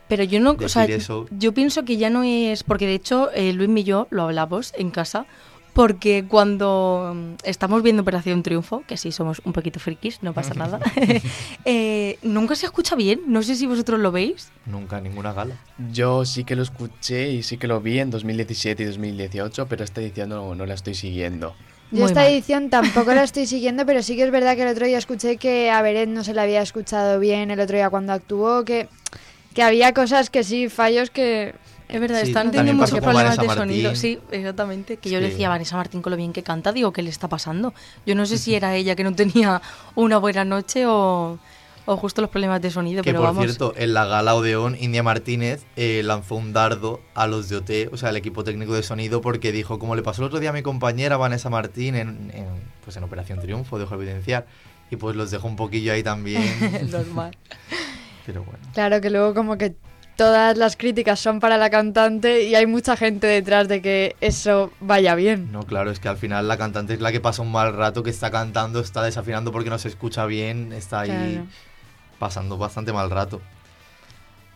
Pero 0.07 0.23
yo 0.23 0.39
no, 0.39 0.55
o 0.59 0.69
sea, 0.69 0.85
eso- 0.85 1.27
yo 1.29 1.53
pienso 1.53 1.85
que 1.85 1.97
ya 1.97 2.09
no 2.09 2.23
es, 2.23 2.63
porque 2.63 2.87
de 2.87 2.95
hecho 2.95 3.29
eh, 3.31 3.53
Luis 3.53 3.69
y 3.77 3.83
yo 3.83 4.07
lo 4.09 4.23
hablamos 4.23 4.73
en 4.75 4.89
casa, 4.89 5.27
porque 5.73 6.25
cuando 6.27 7.13
mm, 7.15 7.33
estamos 7.43 7.81
viendo 7.83 8.01
Operación 8.01 8.43
Triunfo, 8.43 8.83
que 8.87 8.97
sí 8.97 9.11
somos 9.11 9.41
un 9.45 9.53
poquito 9.53 9.79
frikis, 9.79 10.21
no 10.21 10.33
pasa 10.33 10.53
nada, 10.53 10.79
eh, 11.65 12.17
nunca 12.21 12.55
se 12.55 12.65
escucha 12.65 12.95
bien, 12.95 13.21
no 13.27 13.43
sé 13.43 13.55
si 13.55 13.65
vosotros 13.67 13.99
lo 13.99 14.11
veis. 14.11 14.49
Nunca 14.65 14.99
ninguna 14.99 15.33
gala. 15.33 15.55
Yo 15.91 16.25
sí 16.25 16.43
que 16.43 16.55
lo 16.55 16.63
escuché 16.63 17.31
y 17.31 17.43
sí 17.43 17.57
que 17.57 17.67
lo 17.67 17.79
vi 17.81 17.99
en 17.99 18.09
2017 18.11 18.83
y 18.83 18.85
2018, 18.85 19.67
pero 19.67 19.83
esta 19.83 20.01
edición 20.01 20.29
no, 20.29 20.55
no 20.55 20.65
la 20.65 20.73
estoy 20.73 20.95
siguiendo. 20.95 21.55
Yo 21.91 21.99
Muy 21.99 22.07
esta 22.07 22.21
mal. 22.21 22.31
edición 22.31 22.69
tampoco 22.69 23.13
la 23.13 23.23
estoy 23.23 23.45
siguiendo, 23.45 23.85
pero 23.85 24.01
sí 24.01 24.15
que 24.15 24.23
es 24.23 24.31
verdad 24.31 24.55
que 24.55 24.63
el 24.63 24.69
otro 24.69 24.85
día 24.85 24.97
escuché 24.97 25.35
que 25.35 25.69
a 25.69 25.81
Beret 25.81 26.07
no 26.07 26.23
se 26.23 26.33
le 26.33 26.39
había 26.39 26.61
escuchado 26.61 27.19
bien 27.19 27.51
el 27.51 27.59
otro 27.59 27.75
día 27.75 27.89
cuando 27.89 28.13
actuó, 28.13 28.63
que, 28.63 28.87
que 29.53 29.61
había 29.61 29.93
cosas 29.93 30.29
que 30.29 30.43
sí, 30.43 30.69
fallos 30.69 31.09
que... 31.09 31.53
Es 31.91 31.99
verdad, 31.99 32.21
Sí, 32.21 32.27
están 32.29 32.51
teniendo 32.51 32.81
muchos 32.83 32.99
problemas 32.99 33.37
de 33.37 33.49
sonido. 33.49 33.95
Sí, 33.95 34.19
exactamente. 34.31 34.97
Que 34.97 35.09
yo 35.09 35.17
Sí. 35.19 35.23
le 35.23 35.29
decía 35.31 35.47
a 35.47 35.49
Vanessa 35.49 35.75
Martín 35.75 36.01
con 36.01 36.11
lo 36.11 36.17
bien 36.17 36.33
que 36.33 36.41
canta, 36.43 36.71
digo, 36.71 36.93
¿qué 36.93 37.01
le 37.01 37.09
está 37.09 37.27
pasando? 37.27 37.73
Yo 38.05 38.15
no 38.15 38.25
sé 38.25 38.37
si 38.37 38.55
era 38.55 38.75
ella 38.75 38.95
que 38.95 39.03
no 39.03 39.13
tenía 39.13 39.61
una 39.95 40.17
buena 40.17 40.45
noche 40.45 40.85
o, 40.87 41.37
o 41.85 41.97
justo 41.97 42.21
los 42.21 42.29
problemas 42.29 42.61
de 42.61 42.71
sonido, 42.71 43.03
Que 43.03 43.09
pero 43.11 43.19
por 43.19 43.27
vamos. 43.29 43.43
cierto, 43.43 43.73
en 43.75 43.93
la 43.93 44.05
gala 44.05 44.35
Odeón, 44.35 44.77
India 44.79 45.03
Martínez 45.03 45.65
eh, 45.75 46.01
lanzó 46.05 46.35
un 46.35 46.53
dardo 46.53 47.01
a 47.15 47.27
los 47.27 47.49
de 47.49 47.57
OT, 47.57 47.93
o 47.93 47.97
sea, 47.97 48.09
al 48.09 48.17
equipo 48.17 48.43
técnico 48.43 48.73
de 48.73 48.83
sonido, 48.83 49.19
porque 49.21 49.51
dijo, 49.51 49.77
como 49.79 49.95
le 49.95 50.01
pasó 50.03 50.21
el 50.21 50.27
otro 50.27 50.39
día 50.39 50.51
a 50.51 50.53
mi 50.53 50.61
compañera 50.61 51.17
Vanessa 51.17 51.49
Martín 51.49 51.95
en, 51.95 52.31
en, 52.33 52.45
pues 52.83 52.95
en 52.97 53.03
Operación 53.03 53.39
Triunfo, 53.41 53.79
dejo 53.79 53.95
evidenciar, 53.95 54.45
y 54.91 54.95
pues 54.95 55.15
los 55.15 55.31
dejó 55.31 55.47
un 55.47 55.55
poquillo 55.55 55.91
ahí 55.91 56.03
también. 56.03 56.43
Normal. 56.91 57.35
Pero 58.25 58.43
bueno. 58.43 58.59
Claro 58.73 59.01
que 59.01 59.09
luego 59.09 59.33
como 59.33 59.57
que 59.57 59.73
todas 60.15 60.57
las 60.57 60.75
críticas 60.77 61.19
son 61.19 61.39
para 61.39 61.57
la 61.57 61.69
cantante 61.69 62.43
y 62.43 62.55
hay 62.55 62.65
mucha 62.67 62.95
gente 62.95 63.27
detrás 63.27 63.67
de 63.67 63.81
que 63.81 64.15
eso 64.21 64.71
vaya 64.79 65.15
bien. 65.15 65.51
No, 65.51 65.63
claro, 65.63 65.91
es 65.91 65.99
que 65.99 66.07
al 66.09 66.17
final 66.17 66.47
la 66.47 66.57
cantante 66.57 66.93
es 66.93 67.01
la 67.01 67.11
que 67.11 67.19
pasa 67.19 67.41
un 67.41 67.51
mal 67.51 67.73
rato, 67.75 68.03
que 68.03 68.09
está 68.09 68.29
cantando, 68.31 68.79
está 68.79 69.01
desafinando 69.03 69.51
porque 69.51 69.69
no 69.69 69.79
se 69.79 69.87
escucha 69.87 70.25
bien, 70.25 70.73
está 70.73 71.01
ahí 71.01 71.09
Claro. 71.09 71.47
pasando 72.19 72.57
bastante 72.57 72.93
mal 72.93 73.09
rato. 73.09 73.41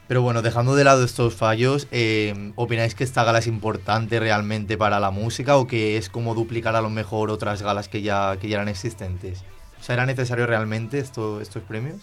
Pero 0.08 0.22
bueno, 0.22 0.44
dejando 0.44 0.76
de 0.76 0.84
lado 0.84 1.04
estos 1.04 1.34
fallos, 1.34 1.88
eh, 1.92 2.52
¿opináis 2.56 2.94
que 2.94 3.04
esta 3.04 3.24
gala 3.24 3.40
es 3.40 3.48
importante 3.48 4.20
realmente 4.20 4.78
para 4.78 5.00
la 5.00 5.10
música 5.10 5.58
o 5.58 5.66
que 5.66 5.98
es 5.98 6.10
como 6.10 6.36
duplicar 6.36 6.76
a 6.76 6.82
lo 6.82 6.92
mejor 6.92 7.32
otras 7.32 7.64
galas 7.64 7.90
que 7.90 8.04
ya, 8.04 8.38
que 8.40 8.48
ya 8.48 8.58
eran 8.58 8.68
existentes? 8.68 9.44
O 9.80 9.84
sea, 9.84 9.94
¿era 9.96 10.06
necesario 10.06 10.46
realmente 10.46 11.00
esto, 11.00 11.42
estos 11.42 11.64
premios? 11.64 11.98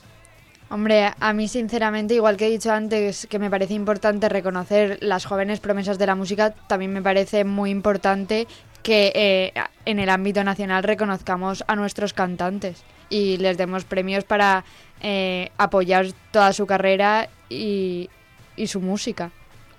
Hombre, 0.72 1.12
a 1.20 1.32
mí 1.35 1.48
sinceramente, 1.48 2.14
igual 2.14 2.38
que 2.38 2.46
he 2.46 2.50
dicho 2.50 2.72
antes, 2.72 3.26
que 3.28 3.38
me 3.38 3.50
parece 3.50 3.74
importante 3.74 4.30
reconocer 4.30 4.96
las 5.02 5.26
jóvenes 5.26 5.61
promesas 5.61 5.98
de 5.98 6.06
la 6.06 6.14
música, 6.14 6.54
también 6.66 6.94
me 6.94 7.02
parece 7.02 7.44
muy 7.44 7.68
importante 7.68 8.46
que 8.82 9.12
eh, 9.14 9.52
en 9.85 9.98
el 9.98 10.08
ámbito 10.08 10.42
nacional 10.44 10.82
reconozcamos 10.82 11.62
a 11.66 11.76
nuestros 11.76 12.14
cantantes 12.14 12.85
y 13.11 13.37
les 13.37 13.58
demos 13.58 13.85
premios 13.85 14.24
para 14.24 14.64
eh, 15.02 15.50
apoyar 15.58 16.06
toda 16.30 16.54
su 16.54 16.64
carrera 16.64 17.28
y, 17.50 18.08
y 18.56 18.66
su 18.66 18.80
música. 18.80 19.30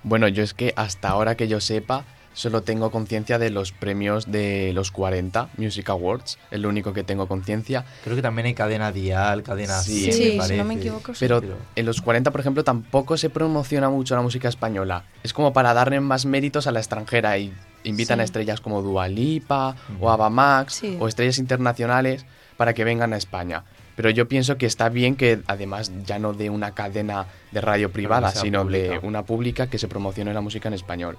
Bueno, 0.03 0.27
yo 0.27 0.43
es 0.43 0.53
que 0.53 0.73
hasta 0.75 1.09
ahora 1.09 1.33
que 1.33 1.47
yo 1.47 1.59
sepa, 1.59 2.05
solo 2.33 2.61
tengo 2.63 2.91
conciencia 2.91 3.39
de 3.39 3.49
los 3.49 3.71
premios 3.71 4.31
de 4.31 4.71
los 4.73 4.91
40 4.91 5.49
Music 5.57 5.89
Awards, 5.89 6.37
es 6.51 6.59
lo 6.59 6.69
único 6.69 6.93
que 6.93 7.03
tengo 7.03 7.27
conciencia. 7.27 7.85
Creo 8.03 8.15
que 8.15 8.21
también 8.21 8.47
hay 8.47 8.53
cadena 8.53 8.91
dial, 8.91 9.43
cadena 9.43 9.79
Sí. 9.79 10.01
100, 10.11 10.13
Sí, 10.13 10.23
me 10.23 10.31
si 10.31 10.37
parece. 10.37 10.57
no 10.57 10.63
me 10.65 10.73
equivoco, 10.75 11.13
sí. 11.13 11.19
Pero 11.19 11.41
en 11.75 11.85
los 11.85 12.01
40, 12.01 12.31
por 12.31 12.41
ejemplo, 12.41 12.63
tampoco 12.63 13.17
se 13.17 13.29
promociona 13.29 13.89
mucho 13.89 14.15
la 14.15 14.21
música 14.21 14.49
española. 14.49 15.03
Es 15.23 15.33
como 15.33 15.53
para 15.53 15.73
darle 15.73 15.99
más 15.99 16.25
méritos 16.25 16.67
a 16.67 16.71
la 16.71 16.79
extranjera 16.79 17.37
y 17.37 17.53
invitan 17.83 18.17
Sí. 18.17 18.21
a 18.21 18.23
estrellas 18.23 18.61
como 18.61 18.81
Dua 18.81 19.07
Lipa 19.07 19.75
o 19.99 20.09
Ava 20.09 20.29
Max 20.29 20.75
Sí. 20.81 20.97
o 20.99 21.07
estrellas 21.07 21.37
internacionales 21.37 22.25
para 22.57 22.73
que 22.73 22.83
vengan 22.83 23.13
a 23.13 23.17
España. 23.17 23.63
Pero 23.95 24.09
yo 24.09 24.27
pienso 24.27 24.57
que 24.57 24.65
está 24.65 24.89
bien 24.89 25.15
que 25.15 25.41
además 25.45 25.91
ya 26.05 26.17
no 26.17 26.33
de 26.33 26.49
una 26.49 26.71
cadena 26.73 27.27
de 27.51 27.61
radio 27.61 27.91
privada, 27.91 28.31
sino 28.31 28.65
de 28.65 28.99
una 29.03 29.23
pública 29.23 29.67
que 29.67 29.77
se 29.77 29.87
promocione 29.87 30.33
la 30.33 30.41
música 30.41 30.67
en 30.67 30.73
español. 30.73 31.17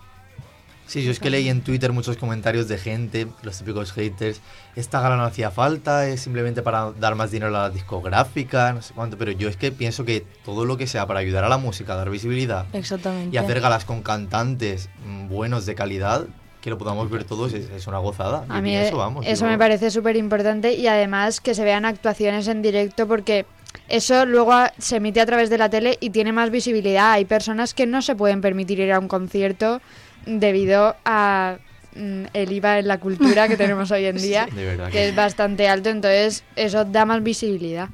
Sí, 0.87 1.03
yo 1.03 1.11
es 1.11 1.19
que 1.19 1.31
leí 1.31 1.49
en 1.49 1.63
Twitter 1.63 1.93
muchos 1.93 2.17
comentarios 2.17 2.69
de 2.69 2.79
gente, 2.79 3.27
los 3.43 3.59
típicos 3.59 3.93
haters, 3.93 4.41
esta 4.77 5.01
gala 5.01 5.17
no 5.17 5.25
hacía 5.25 5.51
falta, 5.51 6.07
es 6.07 6.21
simplemente 6.21 6.63
para 6.63 6.93
dar 6.93 7.15
más 7.15 7.31
dinero 7.31 7.57
a 7.57 7.63
la 7.63 7.71
discográfica, 7.71 8.73
no 8.73 8.83
sé 8.83 8.93
cuánto, 8.95 9.17
pero 9.17 9.33
yo 9.33 9.49
es 9.49 9.57
que 9.57 9.73
pienso 9.73 10.05
que 10.05 10.27
todo 10.45 10.65
lo 10.65 10.77
que 10.77 10.87
sea 10.87 11.07
para 11.07 11.21
ayudar 11.21 11.45
a 11.45 11.49
la 11.49 11.59
música, 11.59 11.95
dar 11.95 12.11
visibilidad 12.11 12.67
Exactamente. 12.75 13.35
y 13.35 13.39
hacer 13.39 13.61
galas 13.61 13.85
con 13.85 14.03
cantantes 14.03 14.91
mm, 15.07 15.29
buenos 15.29 15.65
de 15.65 15.75
calidad, 15.75 16.27
que 16.61 16.71
lo 16.71 16.79
podamos 16.79 17.11
ver 17.11 17.25
todos, 17.25 17.53
es, 17.53 17.71
es 17.71 17.87
una 17.87 17.99
gozada. 17.99 18.45
A 18.49 18.61
mí 18.61 18.77
eso, 18.77 18.97
vamos, 18.97 19.27
eso 19.27 19.47
me 19.47 19.59
parece 19.59 19.91
súper 19.91 20.17
importante 20.17 20.75
y 20.75 20.87
además 20.87 21.41
que 21.41 21.55
se 21.55 21.65
vean 21.65 21.85
actuaciones 21.85 22.49
en 22.49 22.63
directo 22.63 23.07
porque 23.07 23.47
eso 23.89 24.25
luego 24.25 24.53
se 24.79 24.97
emite 24.97 25.21
a 25.21 25.27
través 25.27 25.51
de 25.51 25.59
la 25.59 25.69
tele 25.69 25.99
y 26.01 26.11
tiene 26.11 26.33
más 26.33 26.51
visibilidad. 26.51 27.13
Hay 27.13 27.25
personas 27.25 27.75
que 27.75 27.87
no 27.87 28.01
se 28.03 28.15
pueden 28.15 28.41
permitir 28.41 28.81
ir 28.81 28.93
a 28.93 28.99
un 28.99 29.09
concierto 29.09 29.81
debido 30.27 30.97
a 31.05 31.59
mm, 31.95 32.25
el 32.33 32.53
IVA 32.53 32.79
en 32.79 32.89
la 32.89 32.99
cultura 32.99 33.49
que 33.49 33.57
tenemos 33.57 33.91
hoy 33.91 34.07
en 34.07 34.17
día, 34.29 34.49
que 34.91 35.09
es 35.09 35.15
bastante 35.15 35.69
alto, 35.69 35.91
entonces 35.91 36.45
eso 36.57 36.85
da 36.85 37.05
más 37.05 37.23
visibilidad. 37.23 37.89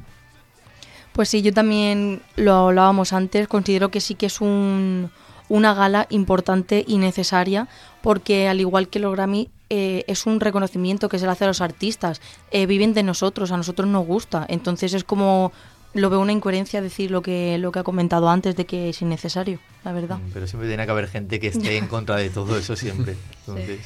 Pues 1.12 1.28
sí, 1.28 1.42
yo 1.42 1.52
también 1.52 2.22
lo 2.36 2.54
hablábamos 2.54 3.12
antes, 3.12 3.48
considero 3.48 3.90
que 3.90 4.00
sí 4.00 4.14
que 4.14 4.26
es 4.26 4.40
un, 4.40 5.10
una 5.48 5.74
gala 5.74 6.06
importante 6.10 6.84
y 6.86 6.98
necesaria 6.98 7.68
porque 8.00 8.48
al 8.48 8.60
igual 8.60 8.88
que 8.88 9.00
los 9.00 9.12
Grammy 9.12 9.50
eh, 9.68 10.04
es 10.06 10.26
un 10.26 10.40
reconocimiento 10.40 11.08
que 11.08 11.18
se 11.18 11.26
le 11.26 11.32
hace 11.32 11.44
a 11.44 11.48
los 11.48 11.60
artistas, 11.60 12.20
Eh, 12.50 12.66
viven 12.66 12.94
de 12.94 13.02
nosotros, 13.02 13.52
a 13.52 13.56
nosotros 13.56 13.88
nos 13.88 14.06
gusta, 14.06 14.44
entonces 14.48 14.94
es 14.94 15.04
como 15.04 15.52
lo 15.94 16.10
veo 16.10 16.20
una 16.20 16.32
incoherencia 16.32 16.80
decir 16.80 17.10
lo 17.10 17.22
que 17.22 17.58
lo 17.58 17.72
que 17.72 17.80
ha 17.80 17.82
comentado 17.82 18.28
antes 18.28 18.56
de 18.56 18.64
que 18.64 18.90
es 18.90 19.02
innecesario, 19.02 19.58
la 19.84 19.92
verdad. 19.92 20.18
Mm, 20.18 20.30
Pero 20.32 20.46
siempre 20.46 20.68
tiene 20.68 20.84
que 20.84 20.90
haber 20.90 21.08
gente 21.08 21.40
que 21.40 21.48
esté 21.48 21.76
en 21.76 21.86
contra 21.86 22.16
de 22.16 22.30
todo 22.30 22.56
eso 22.56 22.76
siempre. 22.76 23.16
Entonces, 23.40 23.80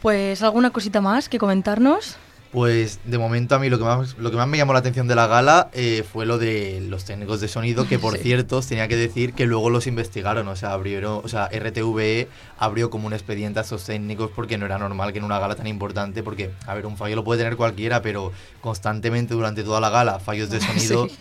Pues 0.00 0.42
alguna 0.42 0.70
cosita 0.70 1.00
más 1.00 1.28
que 1.28 1.38
comentarnos. 1.38 2.16
Pues 2.50 3.00
de 3.04 3.18
momento 3.18 3.54
a 3.54 3.58
mí 3.58 3.68
lo 3.68 3.76
que 3.78 3.84
más, 3.84 4.16
lo 4.16 4.30
que 4.30 4.36
más 4.38 4.48
me 4.48 4.56
llamó 4.56 4.72
la 4.72 4.78
atención 4.78 5.06
de 5.06 5.14
la 5.14 5.26
gala 5.26 5.68
eh, 5.74 6.02
fue 6.10 6.24
lo 6.24 6.38
de 6.38 6.80
los 6.88 7.04
técnicos 7.04 7.42
de 7.42 7.48
sonido, 7.48 7.86
que 7.86 7.98
por 7.98 8.16
Sí. 8.16 8.22
cierto 8.22 8.56
os 8.56 8.66
tenía 8.66 8.88
que 8.88 8.96
decir 8.96 9.34
que 9.34 9.44
luego 9.44 9.68
los 9.68 9.86
investigaron, 9.86 10.48
o 10.48 10.56
sea, 10.56 10.72
abrieron, 10.72 11.20
o 11.22 11.28
sea, 11.28 11.50
RTVE 11.52 12.26
abrió 12.58 12.88
como 12.88 13.06
un 13.06 13.12
expediente 13.12 13.58
a 13.58 13.62
estos 13.62 13.84
técnicos 13.84 14.30
porque 14.34 14.56
no 14.56 14.64
era 14.64 14.78
normal 14.78 15.12
que 15.12 15.18
en 15.18 15.24
una 15.24 15.38
gala 15.38 15.56
tan 15.56 15.66
importante, 15.66 16.22
porque, 16.22 16.50
a 16.66 16.72
ver, 16.74 16.86
un 16.86 16.96
fallo 16.96 17.16
lo 17.16 17.24
puede 17.24 17.42
tener 17.42 17.56
cualquiera, 17.58 18.00
pero 18.00 18.32
constantemente 18.62 19.34
durante 19.34 19.62
toda 19.62 19.80
la 19.82 19.90
gala, 19.90 20.18
fallos 20.18 20.48
de 20.48 20.60
sonido, 20.60 21.06
Sí. 21.08 21.18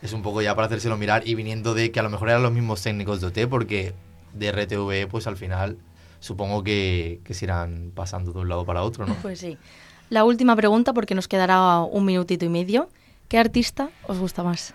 es 0.00 0.12
un 0.12 0.22
poco 0.22 0.42
ya 0.42 0.54
para 0.54 0.66
hacérselo 0.66 0.96
mirar 0.96 1.26
y 1.26 1.34
viniendo 1.34 1.74
de 1.74 1.90
que 1.90 1.98
a 1.98 2.04
lo 2.04 2.10
mejor 2.10 2.28
eran 2.28 2.42
los 2.44 2.52
mismos 2.52 2.80
técnicos 2.82 3.20
de 3.20 3.26
OT, 3.26 3.48
porque 3.48 3.94
de 4.32 4.52
RTVE, 4.52 5.08
pues 5.08 5.26
al 5.26 5.36
final 5.36 5.76
supongo 6.20 6.62
que, 6.62 7.20
que 7.24 7.34
se 7.34 7.46
irán 7.46 7.90
pasando 7.96 8.32
de 8.32 8.38
un 8.38 8.48
lado 8.48 8.64
para 8.64 8.84
otro, 8.84 9.04
¿no? 9.06 9.14
Pues 9.22 9.40
sí. 9.40 9.58
La 10.12 10.24
última 10.24 10.54
pregunta, 10.56 10.92
porque 10.92 11.14
nos 11.14 11.26
quedará 11.26 11.80
un 11.80 12.04
minutito 12.04 12.44
y 12.44 12.50
medio. 12.50 12.90
¿Qué 13.28 13.38
artista 13.38 13.88
os 14.06 14.18
gusta 14.18 14.42
más? 14.42 14.74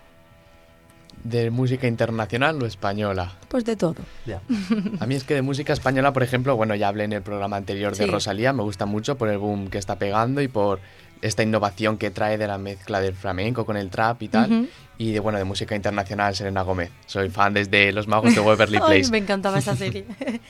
¿De 1.22 1.52
música 1.52 1.86
internacional 1.86 2.60
o 2.60 2.66
española? 2.66 3.34
Pues 3.46 3.64
de 3.64 3.76
todo. 3.76 3.94
Ya. 4.26 4.40
A 4.98 5.06
mí 5.06 5.14
es 5.14 5.22
que 5.22 5.34
de 5.34 5.42
música 5.42 5.72
española, 5.72 6.12
por 6.12 6.24
ejemplo, 6.24 6.56
bueno, 6.56 6.74
ya 6.74 6.88
hablé 6.88 7.04
en 7.04 7.12
el 7.12 7.22
programa 7.22 7.56
anterior 7.56 7.94
de 7.96 8.04
Sí. 8.06 8.10
Rosalía, 8.10 8.52
me 8.52 8.64
gusta 8.64 8.84
mucho 8.84 9.16
por 9.16 9.28
el 9.28 9.38
boom 9.38 9.68
que 9.68 9.78
está 9.78 9.94
pegando 9.96 10.40
y 10.42 10.48
por 10.48 10.80
esta 11.22 11.44
innovación 11.44 11.98
que 11.98 12.10
trae 12.10 12.36
de 12.36 12.48
la 12.48 12.58
mezcla 12.58 13.00
del 13.00 13.14
flamenco 13.14 13.64
con 13.64 13.76
el 13.76 13.90
trap 13.90 14.20
y 14.22 14.28
tal. 14.28 14.68
Y 14.96 15.12
de, 15.12 15.20
bueno, 15.20 15.38
de 15.38 15.44
música 15.44 15.76
internacional, 15.76 16.34
Selena 16.34 16.62
Gómez. 16.62 16.90
Soy 17.06 17.30
fan 17.30 17.54
desde 17.54 17.92
Los 17.92 18.08
Magos 18.08 18.34
de 18.34 18.40
Waverly 18.40 18.76
Ay, 18.82 18.82
Place. 18.98 19.10
me 19.12 19.18
encantaba 19.18 19.58
esa 19.60 19.76
serie. 19.76 20.04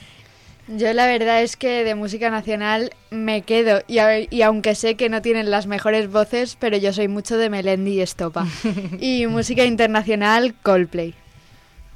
Yo 0.69 0.93
la 0.93 1.07
verdad 1.07 1.43
es 1.43 1.57
que 1.57 1.83
de 1.83 1.95
música 1.95 2.29
nacional 2.31 2.91
me 3.11 3.41
quedo 3.43 3.81
y, 3.89 3.99
a- 3.99 4.21
y 4.21 4.43
aunque 4.43 4.75
sé 4.75 4.97
que 4.97 5.09
no 5.09 5.23
tienen 5.23 5.51
las 5.51 5.67
mejores 5.67 6.11
voces, 6.11 6.57
pero 6.61 6.77
yo 6.77 6.93
soy 6.93 7.09
mucho 7.09 7.39
de 7.39 7.49
Melendi 7.49 7.93
y 7.93 8.01
Estopa. 8.03 8.47
y 9.01 9.27
música 9.27 9.65
internacional, 9.65 10.55
Coldplay. 10.63 11.15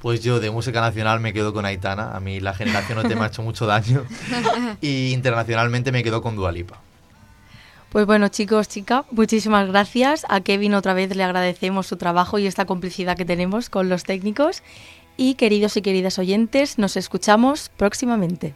Pues 0.01 0.21
yo 0.23 0.39
de 0.39 0.49
música 0.51 0.81
nacional 0.81 1.19
me 1.19 1.33
quedo 1.33 1.53
con 1.53 1.65
Aitana. 1.65 2.15
A 2.15 2.19
mí 2.19 2.39
la 2.39 2.53
generación 2.55 2.97
OT 2.97 3.13
me 3.15 3.21
ha 3.21 3.27
hecho 3.27 3.41
mucho 3.43 3.65
daño. 3.67 4.05
Y 4.81 5.11
internacionalmente 5.13 5.91
me 5.91 6.03
quedo 6.03 6.21
con 6.23 6.35
Dualipa. 6.35 6.79
Pues 7.89 8.07
bueno, 8.07 8.27
chicos, 8.29 8.67
chicas, 8.67 9.05
muchísimas 9.11 9.67
gracias. 9.67 10.25
A 10.29 10.41
Kevin 10.41 10.73
otra 10.73 10.95
vez 10.95 11.15
le 11.15 11.23
agradecemos 11.23 11.85
su 11.85 11.95
trabajo 11.97 12.39
y 12.39 12.47
esta 12.47 12.65
complicidad 12.65 13.15
que 13.15 13.23
tenemos 13.23 13.69
con 13.69 13.87
los 13.87 14.03
técnicos. 14.03 14.63
Y 15.15 15.35
queridos 15.35 15.77
y 15.77 15.83
queridas 15.83 16.17
oyentes, 16.17 16.79
nos 16.79 16.97
escuchamos 16.97 17.69
próximamente. 17.77 18.55